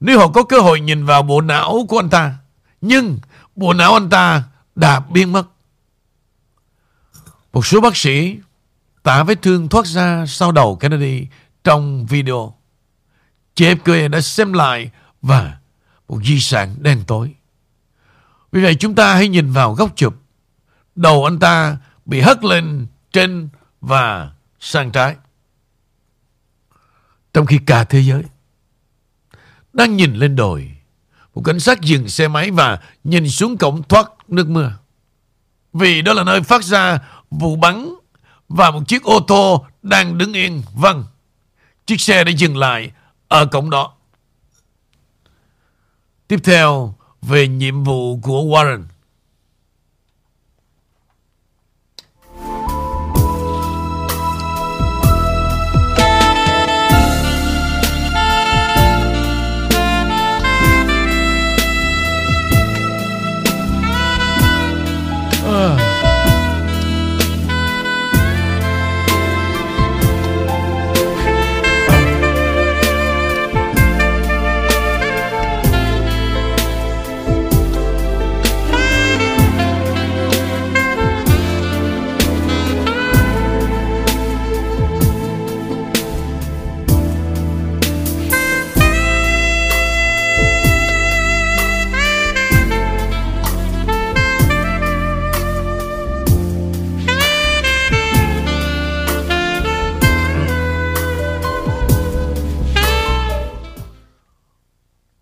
[0.00, 2.34] Nếu họ có cơ hội nhìn vào bộ não của anh ta,
[2.80, 3.18] nhưng
[3.56, 4.42] bộ não anh ta
[4.74, 5.46] đã biến mất.
[7.52, 8.38] Một số bác sĩ
[9.02, 11.26] tả vết thương thoát ra sau đầu Kennedy
[11.64, 12.54] trong video.
[13.56, 14.90] JFK đã xem lại
[15.22, 15.58] và
[16.08, 17.34] một di sản đen tối.
[18.52, 20.14] Vì vậy chúng ta hãy nhìn vào góc chụp.
[20.94, 23.48] Đầu anh ta bị hất lên trên
[23.80, 25.16] và sang trái.
[27.34, 28.22] Trong khi cả thế giới
[29.72, 30.70] đang nhìn lên đồi,
[31.34, 34.72] một cảnh sát dừng xe máy và nhìn xuống cổng thoát nước mưa.
[35.72, 36.98] Vì đó là nơi phát ra
[37.30, 37.94] vụ bắn
[38.48, 40.62] và một chiếc ô tô đang đứng yên.
[40.74, 41.04] Vâng,
[41.86, 42.90] chiếc xe đã dừng lại
[43.28, 43.94] ở cổng đó.
[46.28, 48.82] Tiếp theo, về nhiệm vụ của Warren.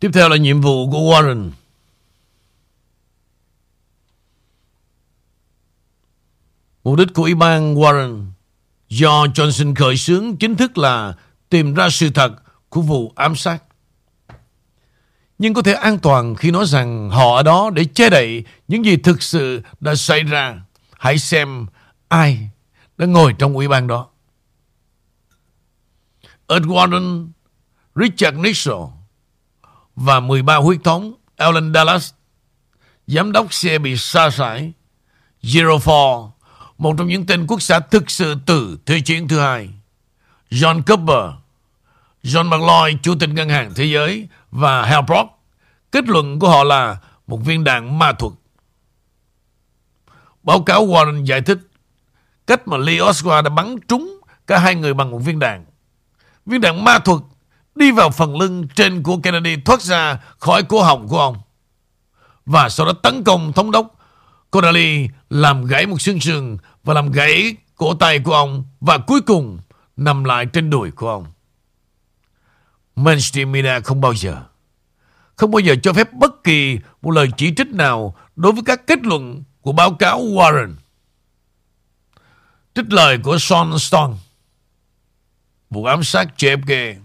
[0.02, 1.50] Tiếp theo là nhiệm vụ của Warren.
[6.84, 8.26] Mục đích của Ủy ban Warren
[8.88, 11.14] do Johnson khởi xướng chính thức là
[11.48, 12.32] tìm ra sự thật
[12.68, 13.62] của vụ ám sát.
[15.38, 18.84] Nhưng có thể an toàn khi nói rằng họ ở đó để che đậy những
[18.84, 20.62] gì thực sự đã xảy ra.
[20.98, 21.66] Hãy xem
[22.08, 22.50] ai
[22.98, 24.08] đã ngồi trong ủy ban đó.
[26.46, 27.28] Ed Warren,
[27.94, 29.01] Richard Nixon,
[29.96, 32.12] và 13 huyết thống Alan Dallas,
[33.06, 34.72] giám đốc xe bị sa sải,
[35.42, 36.30] Zero Four,
[36.78, 39.68] một trong những tên quốc xã thực sự từ Thế chiến thứ hai,
[40.50, 41.30] John Cooper,
[42.22, 45.30] John McLeod, Chủ tịch Ngân hàng Thế giới và Hal Brock.
[45.92, 48.32] Kết luận của họ là một viên đạn ma thuật.
[50.42, 51.58] Báo cáo Warren giải thích
[52.46, 55.64] cách mà Lee Oswald đã bắn trúng cả hai người bằng một viên đạn.
[56.46, 57.20] Viên đạn ma thuật
[57.74, 61.36] đi vào phần lưng trên của Kennedy thoát ra khỏi cổ họng của ông.
[62.46, 63.98] Và sau đó tấn công thống đốc
[64.52, 69.20] Connally làm gãy một xương sườn và làm gãy cổ tay của ông và cuối
[69.20, 69.58] cùng
[69.96, 71.26] nằm lại trên đùi của ông.
[72.96, 74.42] Mainstream media không bao giờ,
[75.36, 78.86] không bao giờ cho phép bất kỳ một lời chỉ trích nào đối với các
[78.86, 80.74] kết luận của báo cáo Warren.
[82.74, 84.14] Trích lời của Sean Stone
[85.70, 86.96] vụ ám sát JFK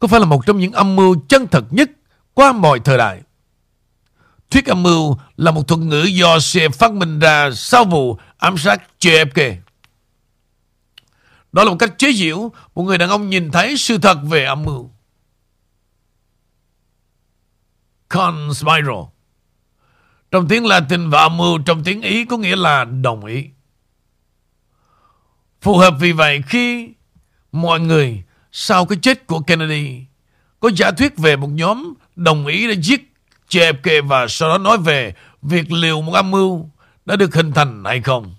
[0.00, 1.90] có phải là một trong những âm mưu chân thật nhất
[2.34, 3.22] qua mọi thời đại.
[4.50, 8.58] Thuyết âm mưu là một thuật ngữ do sẽ phát minh ra sau vụ ám
[8.58, 9.56] sát JFK.
[11.52, 14.44] Đó là một cách chế giễu một người đàn ông nhìn thấy sự thật về
[14.44, 14.90] âm mưu.
[18.08, 19.04] Conspiral.
[20.30, 23.44] Trong tiếng Latin và âm mưu trong tiếng Ý có nghĩa là đồng ý.
[25.60, 26.90] Phù hợp vì vậy khi
[27.52, 28.22] mọi người
[28.52, 30.04] sau cái chết của Kennedy
[30.60, 33.12] có giả thuyết về một nhóm đồng ý để giết
[33.50, 36.70] JFK và sau đó nói về việc liều một âm mưu
[37.04, 38.34] đã được hình thành hay không.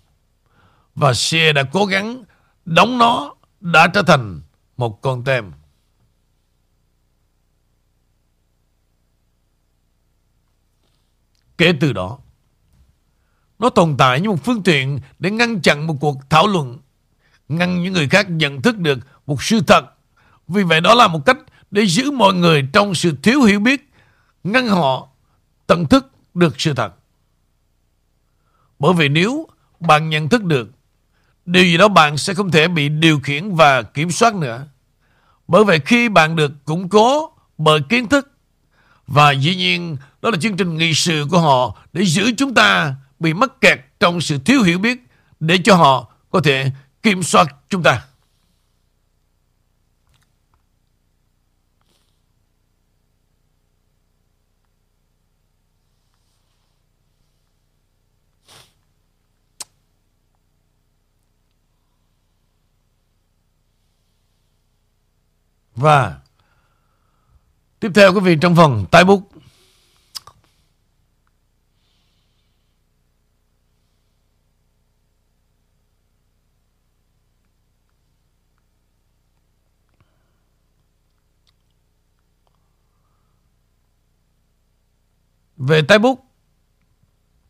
[0.96, 2.24] Và CIA đã cố gắng
[2.66, 4.42] đóng nó đã trở thành
[4.78, 5.52] một con tem.
[11.58, 12.20] Kể từ đó,
[13.60, 16.78] nó tồn tại như một phương tiện để ngăn chặn một cuộc thảo luận,
[17.50, 19.86] ngăn những người khác nhận thức được một sự thật.
[20.52, 21.38] Vì vậy đó là một cách
[21.72, 23.90] để giữ mọi người trong sự thiếu hiểu biết,
[24.44, 25.08] ngăn họ
[25.68, 26.94] tận thức được sự thật.
[28.80, 29.48] Bởi vì nếu
[29.80, 30.72] bạn nhận thức được
[31.46, 34.66] điều gì đó bạn sẽ không thể bị điều khiển và kiểm soát nữa.
[35.48, 38.32] Bởi vậy khi bạn được củng cố bởi kiến thức
[39.08, 42.96] và dĩ nhiên đó là chương trình nghị sự của họ để giữ chúng ta
[43.20, 45.08] bị mắc kẹt trong sự thiếu hiểu biết
[45.40, 46.72] để cho họ có thể
[47.04, 48.02] kiểm soát chúng ta.
[65.76, 66.20] Và
[67.80, 69.32] tiếp theo quý vị trong phần tái bút.
[85.58, 86.26] Về tái bút,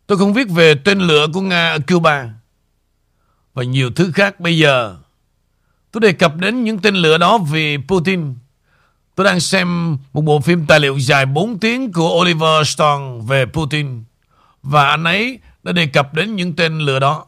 [0.07, 2.29] tôi không viết về tên lửa của Nga ở Cuba
[3.53, 4.97] và nhiều thứ khác bây giờ
[5.91, 8.35] Tôi đề cập đến những tên lửa đó vì Putin.
[9.15, 13.45] Tôi đang xem một bộ phim tài liệu dài 4 tiếng của Oliver Stone về
[13.45, 14.03] Putin.
[14.63, 17.25] Và anh ấy đã đề cập đến những tên lửa đó.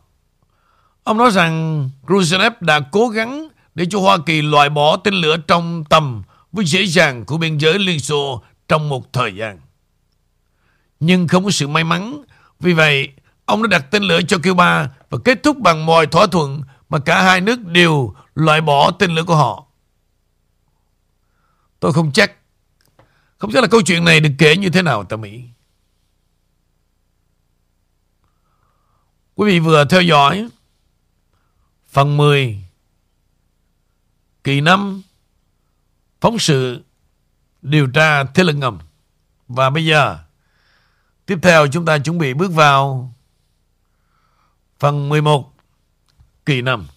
[1.04, 5.38] Ông nói rằng Khrushchev đã cố gắng để cho Hoa Kỳ loại bỏ tên lửa
[5.48, 9.60] trong tầm với dễ dàng của biên giới Liên Xô trong một thời gian.
[11.00, 12.24] Nhưng không có sự may mắn.
[12.60, 13.10] Vì vậy,
[13.46, 17.00] ông đã đặt tên lửa cho Cuba và kết thúc bằng mọi thỏa thuận mà
[17.00, 19.66] cả hai nước đều loại bỏ tên lửa của họ.
[21.80, 22.32] Tôi không chắc.
[23.38, 25.44] Không chắc là câu chuyện này được kể như thế nào tại Mỹ.
[29.36, 30.50] Quý vị vừa theo dõi
[31.88, 32.64] phần 10
[34.44, 35.02] kỳ 5
[36.22, 36.84] phóng sự
[37.62, 38.80] điều tra thế lực ngầm.
[39.48, 40.20] Và bây giờ,
[41.26, 43.14] tiếp theo chúng ta chuẩn bị bước vào
[44.80, 45.54] phần 11
[46.46, 46.88] kỳ 5.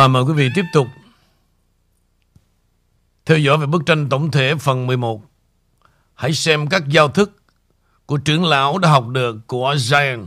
[0.00, 0.86] Và mời quý vị tiếp tục
[3.26, 5.22] theo dõi về bức tranh tổng thể phần 11.
[6.14, 7.42] Hãy xem các giao thức
[8.06, 10.26] của trưởng lão đã học được của Zion.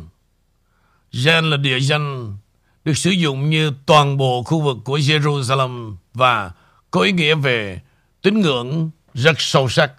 [1.11, 2.37] Zion là địa danh
[2.85, 6.51] được sử dụng như toàn bộ khu vực của Jerusalem và
[6.91, 7.81] có ý nghĩa về
[8.21, 9.91] tín ngưỡng rất sâu sắc.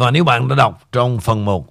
[0.00, 1.66] Và nếu bạn đã đọc trong phần 1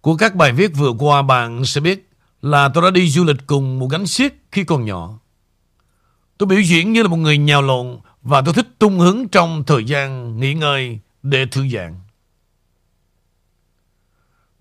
[0.00, 2.10] của các bài viết vừa qua, bạn sẽ biết
[2.42, 5.18] là tôi đã đi du lịch cùng một gánh xiếc khi còn nhỏ.
[6.38, 9.64] Tôi biểu diễn như là một người nhào lộn và tôi thích tung hứng trong
[9.64, 11.94] thời gian nghỉ ngơi để thư giãn.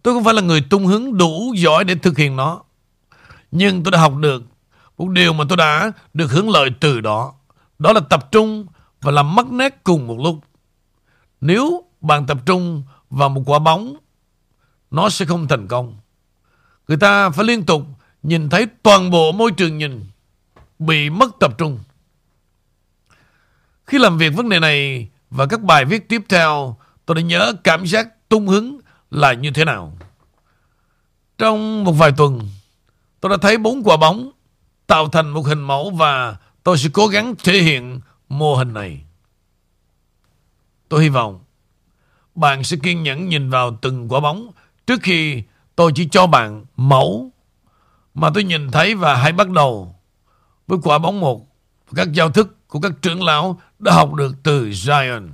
[0.04, 2.62] Tôi không phải là người tung hứng đủ giỏi để thực hiện nó.
[3.52, 4.44] Nhưng tôi đã học được
[4.98, 7.34] một điều mà tôi đã được hưởng lợi từ đó.
[7.80, 8.66] Đó là tập trung
[9.02, 10.40] và làm mất nét cùng một lúc.
[11.42, 13.96] Nếu bạn tập trung vào một quả bóng,
[14.92, 15.98] nó sẽ không thành công.
[16.88, 17.84] Người ta phải liên tục
[18.24, 20.06] nhìn thấy toàn bộ môi trường nhìn
[20.80, 21.80] bị mất tập trung.
[23.88, 27.54] Khi làm việc vấn đề này và các bài viết tiếp theo, tôi đã nhớ
[27.64, 28.80] cảm giác tung hứng
[29.12, 29.98] là như thế nào.
[31.38, 32.50] Trong một vài tuần,
[33.20, 34.32] tôi đã thấy bốn quả bóng
[34.88, 39.02] tạo thành một hình mẫu và tôi sẽ cố gắng thể hiện mô hình này.
[40.90, 41.40] Tôi hy vọng
[42.36, 44.52] bạn sẽ kiên nhẫn nhìn vào từng quả bóng
[44.88, 45.44] trước khi
[45.76, 47.32] tôi chỉ cho bạn mẫu
[48.14, 49.96] mà tôi nhìn thấy và hãy bắt đầu
[50.68, 51.48] với quả bóng một
[51.96, 55.30] các giao thức của các trưởng lão đã học được từ Zion.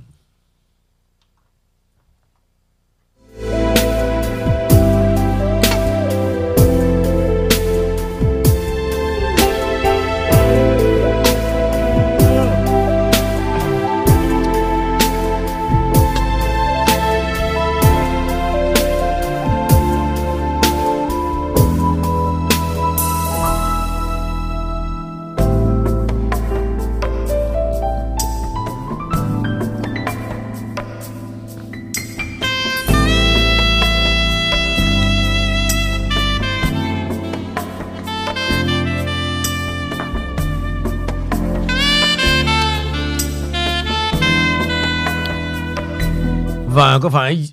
[46.76, 47.48] Và có phải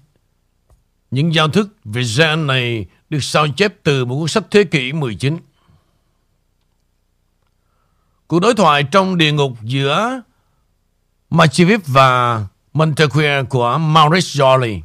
[1.12, 4.94] những giao thức về gen này được sao chép từ một cuốn sách thế kỷ
[4.94, 5.38] 19?
[8.28, 10.22] Cuộc đối thoại trong địa ngục giữa
[11.30, 14.82] Machiavelli và Montequia của Maurice Joly.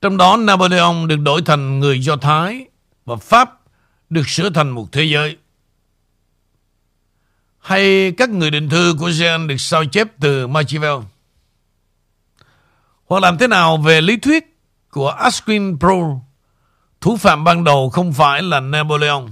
[0.00, 2.66] Trong đó Napoleon được đổi thành người Do Thái
[3.04, 3.60] và Pháp
[4.10, 5.36] được sửa thành một thế giới.
[7.58, 11.15] Hay các người định thư của Jean được sao chép từ Machiavelli.
[13.06, 14.58] Hoặc làm thế nào về lý thuyết
[14.90, 15.94] của Asquin Pro
[17.00, 19.22] Thủ phạm ban đầu không phải là Napoleon,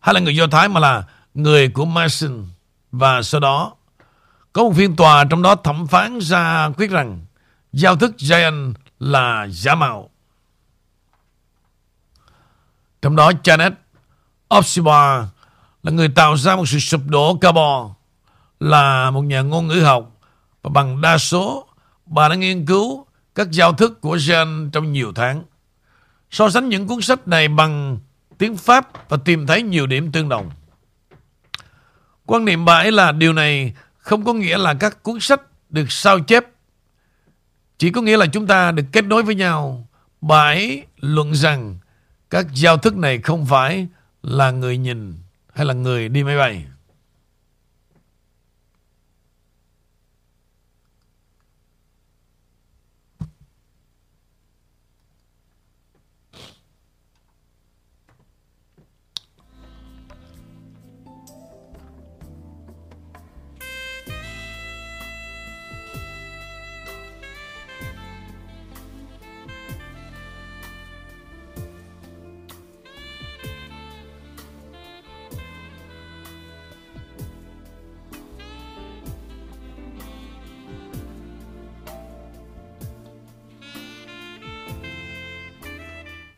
[0.00, 1.04] Hay là người Do Thái mà là
[1.34, 2.46] người của Mason.
[2.92, 3.72] Và sau đó,
[4.52, 7.20] Có một phiên tòa trong đó thẩm phán ra quyết rằng
[7.72, 10.10] Giao thức Giant là giả mạo.
[13.02, 13.72] Trong đó, Janet
[14.58, 15.24] Opsibar
[15.82, 17.92] Là người tạo ra một sự sụp đổ carbon,
[18.60, 20.10] Là một nhà ngôn ngữ học
[20.62, 21.67] Và bằng đa số
[22.08, 25.44] Bà đã nghiên cứu các giao thức của Jean trong nhiều tháng.
[26.30, 27.98] So sánh những cuốn sách này bằng
[28.38, 30.50] tiếng Pháp và tìm thấy nhiều điểm tương đồng.
[32.26, 35.40] Quan niệm bà ấy là điều này không có nghĩa là các cuốn sách
[35.70, 36.44] được sao chép.
[37.78, 39.88] Chỉ có nghĩa là chúng ta được kết nối với nhau.
[40.20, 41.78] Bà ấy luận rằng
[42.30, 43.86] các giao thức này không phải
[44.22, 45.14] là người nhìn
[45.54, 46.64] hay là người đi máy bay.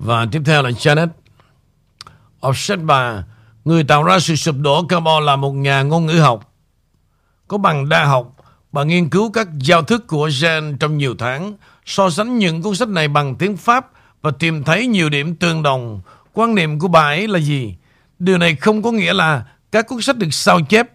[0.00, 1.08] Và tiếp theo là Janet.
[2.40, 3.24] Offset bà
[3.64, 6.52] Người tạo ra sự sụp đổ carbon là một nhà ngôn ngữ học.
[7.48, 8.36] Có bằng đa học,
[8.72, 11.54] Bà nghiên cứu các giao thức của gen trong nhiều tháng,
[11.86, 13.90] So sánh những cuốn sách này bằng tiếng Pháp
[14.22, 16.00] Và tìm thấy nhiều điểm tương đồng.
[16.32, 17.74] Quan niệm của bà ấy là gì?
[18.18, 20.86] Điều này không có nghĩa là Các cuốn sách được sao chép,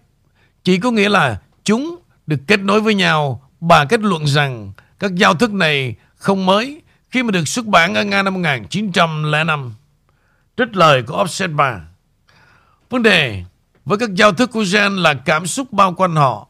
[0.64, 1.96] Chỉ có nghĩa là chúng
[2.26, 3.50] được kết nối với nhau.
[3.60, 6.82] Bà kết luận rằng Các giao thức này không mới
[7.16, 9.74] khi mà được xuất bản ở Nga năm 1905.
[10.56, 11.80] Trích lời của Offset 3.
[12.90, 13.44] Vấn đề
[13.84, 16.48] với các giao thức của gen là cảm xúc bao quanh họ.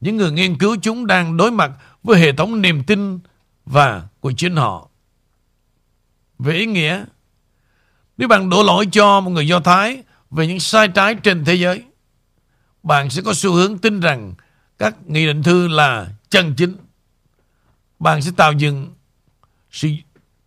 [0.00, 1.70] Những người nghiên cứu chúng đang đối mặt
[2.02, 3.18] với hệ thống niềm tin
[3.66, 4.88] và của chính họ.
[6.38, 7.04] Về ý nghĩa,
[8.16, 11.54] nếu bạn đổ lỗi cho một người Do Thái về những sai trái trên thế
[11.54, 11.82] giới,
[12.82, 14.34] bạn sẽ có xu hướng tin rằng
[14.78, 16.76] các nghị định thư là chân chính.
[17.98, 18.94] Bạn sẽ tạo dựng
[19.70, 19.88] sự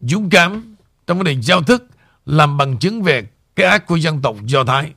[0.01, 0.75] dũng cảm
[1.07, 1.87] trong vấn đề giao thức
[2.25, 4.91] làm bằng chứng về cái ác của dân tộc Do Thái.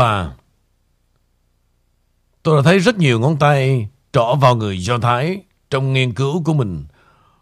[0.00, 0.30] Và
[2.42, 5.40] Tôi đã thấy rất nhiều ngón tay trỏ vào người Do Thái
[5.70, 6.84] trong nghiên cứu của mình.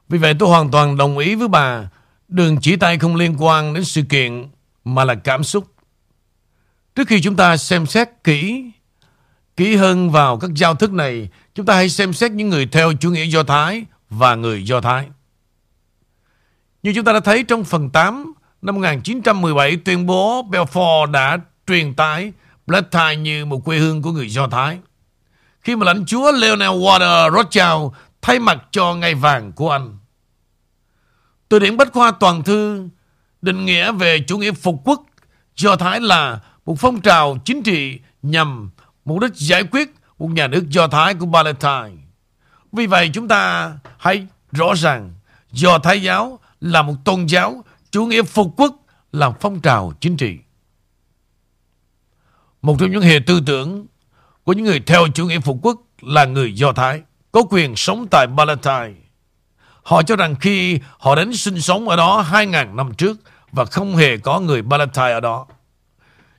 [0.09, 1.91] Vì vậy tôi hoàn toàn đồng ý với bà.
[2.29, 4.47] Đường chỉ tay không liên quan đến sự kiện
[4.85, 5.65] mà là cảm xúc.
[6.95, 8.71] Trước khi chúng ta xem xét kỹ
[9.57, 12.93] kỹ hơn vào các giao thức này, chúng ta hãy xem xét những người theo
[13.01, 15.07] chủ nghĩa Do Thái và người Do Thái.
[16.83, 18.33] Như chúng ta đã thấy trong phần 8
[18.63, 21.39] năm 1917 tuyên bố Belfort đã
[21.69, 22.33] truyền tải
[22.69, 24.79] Palestine như một quê hương của người Do Thái.
[25.61, 27.93] Khi mà lãnh chúa Leonel Water Rothschild
[28.23, 29.99] thay mặt cho ngai vàng của anh.
[31.49, 32.89] Từ điển Bách Khoa Toàn Thư
[33.43, 35.03] định nghĩa về chủ nghĩa phục quốc
[35.57, 38.71] Do Thái là một phong trào chính trị nhằm
[39.05, 42.03] mục đích giải quyết một nhà nước Do Thái của Palestine.
[42.73, 45.15] Vì vậy chúng ta hãy rõ ràng
[45.53, 48.77] Do Thái giáo là một tôn giáo, chủ nghĩa phục quốc
[49.13, 50.39] là phong trào chính trị.
[52.69, 53.87] Một trong những hệ tư tưởng
[54.45, 57.01] của những người theo chủ nghĩa phục quốc là người Do Thái,
[57.33, 58.93] có quyền sống tại Palestine.
[59.83, 63.17] Họ cho rằng khi họ đến sinh sống ở đó 2.000 năm trước
[63.53, 65.47] và không hề có người Palestine ở đó.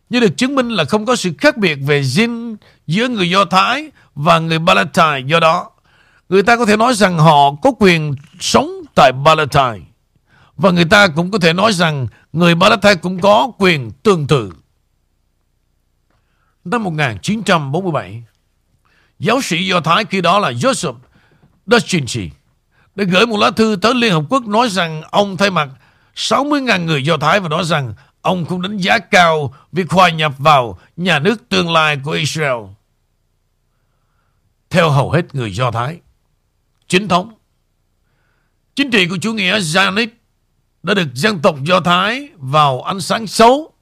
[0.10, 2.56] Như được chứng minh là không có sự khác biệt về gen
[2.88, 5.22] giữa người Do Thái và người Palestine.
[5.26, 5.72] Do đó,
[6.30, 9.80] người ta có thể nói rằng họ có quyền sống tại Palestine.
[10.58, 14.52] Và người ta cũng có thể nói rằng người Palestine cũng có quyền tương tự.
[16.72, 18.24] Năm 1947,
[19.20, 20.95] giáo sĩ Do Thái khi đó là Joseph
[21.65, 22.30] Dustinchi
[22.95, 25.70] đã gửi một lá thư tới Liên Hợp Quốc nói rằng ông thay mặt
[26.15, 30.34] 60.000 người Do Thái và nói rằng ông cũng đánh giá cao việc hòa nhập
[30.38, 32.57] vào nhà nước tương lai của Israel.
[34.70, 35.99] Theo hầu hết người Do Thái,
[36.88, 37.34] chính thống,
[38.76, 40.09] chính trị của chủ nghĩa Zionist
[40.84, 43.74] đã được dân tộc Do Thái vào ánh sáng xấu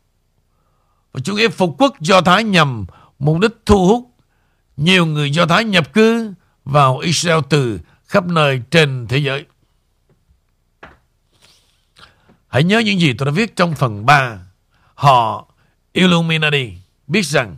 [1.14, 2.86] và chủ nghĩa phục quốc Do Thái nhằm
[3.20, 4.12] mục đích thu hút
[4.78, 6.34] nhiều người Do Thái nhập cư
[6.66, 9.46] vào Israel từ khắp nơi trên thế giới.
[12.48, 14.40] Hãy nhớ những gì tôi đã viết trong phần 3.
[14.94, 15.48] Họ
[15.94, 16.74] Illuminati
[17.08, 17.56] biết rằng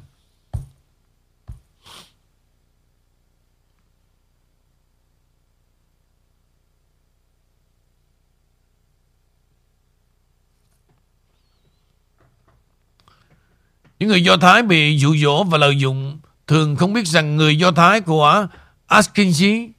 [14.00, 17.58] Những người Do Thái bị dụ dỗ và lợi dụng thường không biết rằng người
[17.58, 18.48] Do Thái của
[18.88, 19.70] Askenzi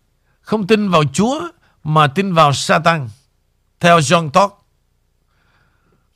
[0.41, 1.41] không tin vào Chúa
[1.85, 3.09] mà tin vào Satan.
[3.81, 4.53] Theo John Todd,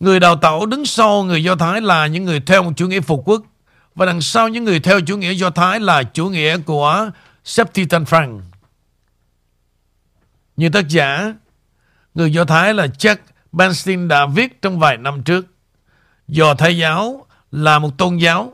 [0.01, 3.01] người đào tạo đứng sau người Do Thái là những người theo một chủ nghĩa
[3.01, 3.43] phục quốc
[3.95, 7.11] và đằng sau những người theo chủ nghĩa Do Thái là chủ nghĩa của
[7.45, 8.41] Septitan Frank.
[10.57, 11.35] Như tác giả,
[12.15, 15.47] người Do Thái là Chuck Bernstein đã viết trong vài năm trước.
[16.29, 18.53] Do Thái giáo là một tôn giáo.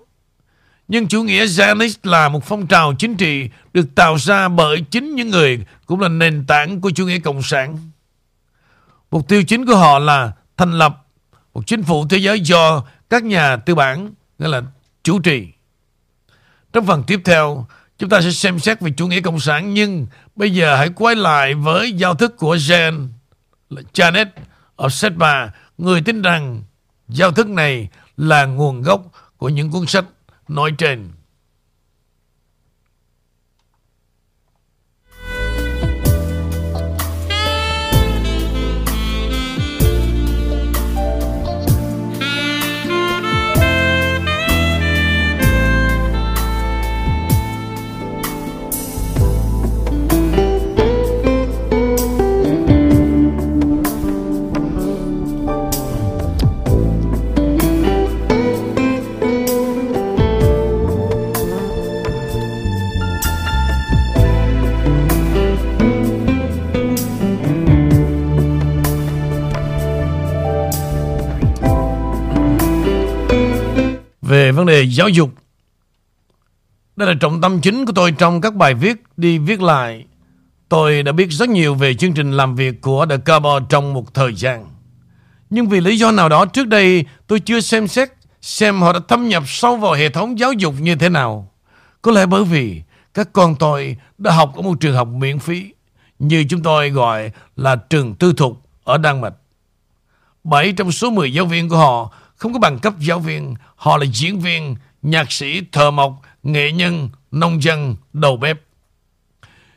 [0.89, 5.15] Nhưng chủ nghĩa Zionist là một phong trào chính trị được tạo ra bởi chính
[5.15, 7.79] những người cũng là nền tảng của chủ nghĩa cộng sản.
[9.11, 11.07] Mục tiêu chính của họ là thành lập
[11.55, 14.63] một chính phủ thế giới do các nhà tư bản nghĩa là
[15.03, 15.49] chủ trì.
[16.73, 17.67] Trong phần tiếp theo,
[17.99, 21.17] chúng ta sẽ xem xét về chủ nghĩa cộng sản nhưng bây giờ hãy quay
[21.17, 23.09] lại với giao thức của Jen
[23.71, 24.27] Janet
[24.77, 26.63] ở Setma, người tin rằng
[27.09, 27.89] giao thức này
[28.21, 29.03] là nguồn gốc
[29.37, 30.05] của những cuốn sách
[30.49, 31.09] nói trên.
[74.61, 75.31] Vấn đề giáo dục.
[76.97, 80.05] Đây là trọng tâm chính của tôi trong các bài viết đi viết lại.
[80.69, 84.15] Tôi đã biết rất nhiều về chương trình làm việc của The Cabo trong một
[84.15, 84.67] thời gian.
[85.51, 88.09] Nhưng vì lý do nào đó trước đây tôi chưa xem xét
[88.41, 91.53] xem họ đã thâm nhập sâu vào hệ thống giáo dục như thế nào.
[92.03, 92.83] Có lẽ bởi vì
[93.15, 95.73] các con tôi đã học ở một trường học miễn phí,
[96.19, 99.35] như chúng tôi gọi là trường tư thục ở Đan Mạch.
[100.45, 103.97] 7 trong số 10 giáo viên của họ không có bằng cấp giáo viên, họ
[103.97, 108.61] là diễn viên, nhạc sĩ, thợ mộc, nghệ nhân, nông dân, đầu bếp.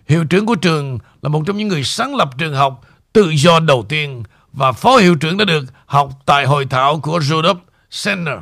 [0.07, 2.81] Hiệu trưởng của trường là một trong những người sáng lập trường học
[3.13, 7.19] tự do đầu tiên và phó hiệu trưởng đã được học tại hội thảo của
[7.19, 7.55] Rudolf
[7.89, 8.39] Senner.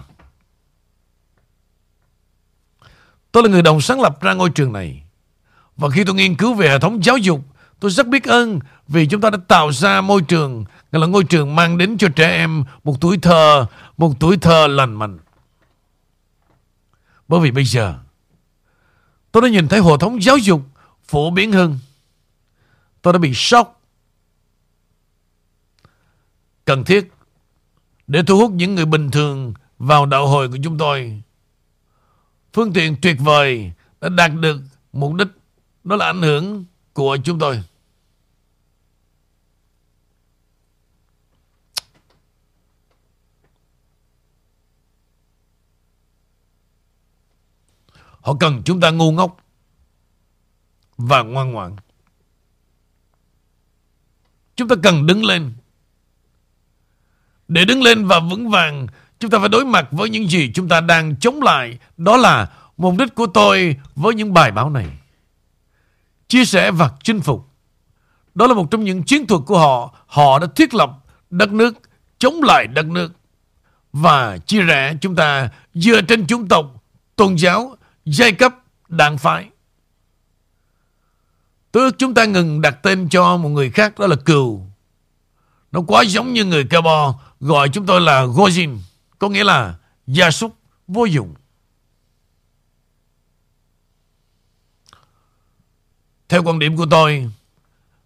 [3.31, 5.03] Tôi là người đồng sáng lập ra ngôi trường này.
[5.77, 7.41] Và khi tôi nghiên cứu về hệ thống giáo dục,
[7.79, 11.55] tôi rất biết ơn vì chúng ta đã tạo ra môi trường, là ngôi trường
[11.55, 13.65] mang đến cho trẻ em một tuổi thơ,
[14.01, 15.19] một tuổi thơ lành mạnh.
[17.27, 17.99] Bởi vì bây giờ,
[19.31, 20.61] tôi đã nhìn thấy hệ thống giáo dục
[21.03, 21.79] phổ biến hơn.
[23.01, 23.81] Tôi đã bị sốc.
[26.65, 27.11] Cần thiết
[28.07, 31.21] để thu hút những người bình thường vào đạo hội của chúng tôi.
[32.53, 33.71] Phương tiện tuyệt vời
[34.01, 34.61] đã đạt được
[34.93, 35.27] mục đích
[35.83, 37.63] đó là ảnh hưởng của chúng tôi.
[48.21, 49.37] Họ cần chúng ta ngu ngốc
[50.97, 51.75] và ngoan ngoãn.
[54.55, 55.53] Chúng ta cần đứng lên.
[57.47, 58.87] Để đứng lên và vững vàng,
[59.19, 61.77] chúng ta phải đối mặt với những gì chúng ta đang chống lại.
[61.97, 64.87] Đó là mục đích của tôi với những bài báo này.
[66.27, 67.47] Chia sẻ và chinh phục.
[68.35, 69.95] Đó là một trong những chiến thuật của họ.
[70.07, 70.91] Họ đã thiết lập
[71.29, 71.73] đất nước,
[72.19, 73.13] chống lại đất nước.
[73.93, 76.83] Và chia rẽ chúng ta dựa trên chủng tộc,
[77.15, 78.55] tôn giáo, giai cấp,
[78.87, 79.49] đảng phái.
[81.71, 84.65] tức chúng ta ngừng đặt tên cho một người khác đó là cừu.
[85.71, 88.77] Nó quá giống như người Cabo gọi chúng tôi là Gojin,
[89.19, 89.75] có nghĩa là
[90.07, 90.55] gia súc
[90.87, 91.33] vô dụng.
[96.29, 97.29] Theo quan điểm của tôi,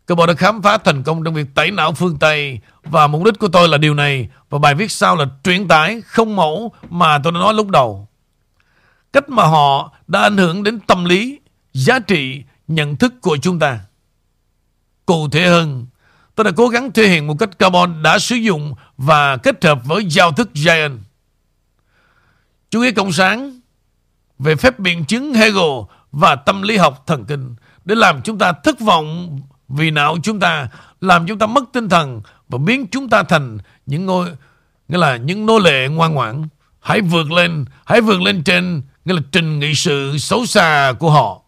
[0.07, 3.39] Cabo đã khám phá thành công trong việc tẩy não phương Tây và mục đích
[3.39, 7.19] của tôi là điều này và bài viết sau là truyền tải không mẫu mà
[7.23, 8.07] tôi đã nói lúc đầu.
[9.15, 11.39] Cách mà họ đã ảnh hưởng đến tâm lý,
[11.73, 13.79] giá trị nhận thức của chúng ta.
[15.05, 15.85] Cụ thể hơn,
[16.35, 19.79] tôi đã cố gắng thể hiện một cách carbon đã sử dụng và kết hợp
[19.85, 20.99] với giao thức Giant.
[22.69, 23.59] Chủ nghĩa cộng sản
[24.39, 25.73] về phép biện chứng Hegel
[26.11, 27.55] và tâm lý học thần kinh
[27.85, 30.67] để làm chúng ta thất vọng vì não chúng ta,
[31.01, 34.29] làm chúng ta mất tinh thần và biến chúng ta thành những ngôi
[34.87, 36.47] nghĩa là những nô lệ ngoan ngoãn.
[36.79, 41.09] Hãy vượt lên, hãy vượt lên trên nghĩa là trình nghị sự xấu xa của
[41.09, 41.44] họ.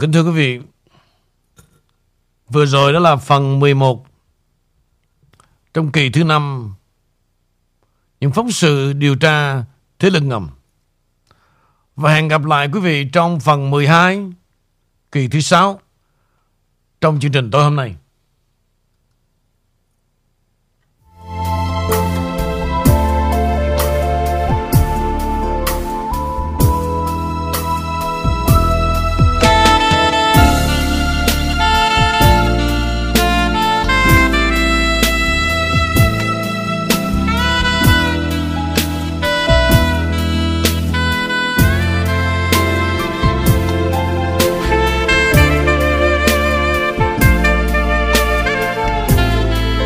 [0.00, 0.60] Kính thưa quý vị,
[2.48, 4.06] vừa rồi đó là phần 11
[5.74, 6.74] trong kỳ thứ năm
[8.20, 9.64] những phóng sự điều tra
[9.98, 10.48] thế lực ngầm.
[11.96, 14.32] Và hẹn gặp lại quý vị trong phần 12
[15.12, 15.80] kỳ thứ 6
[17.00, 17.96] trong chương trình tối hôm nay.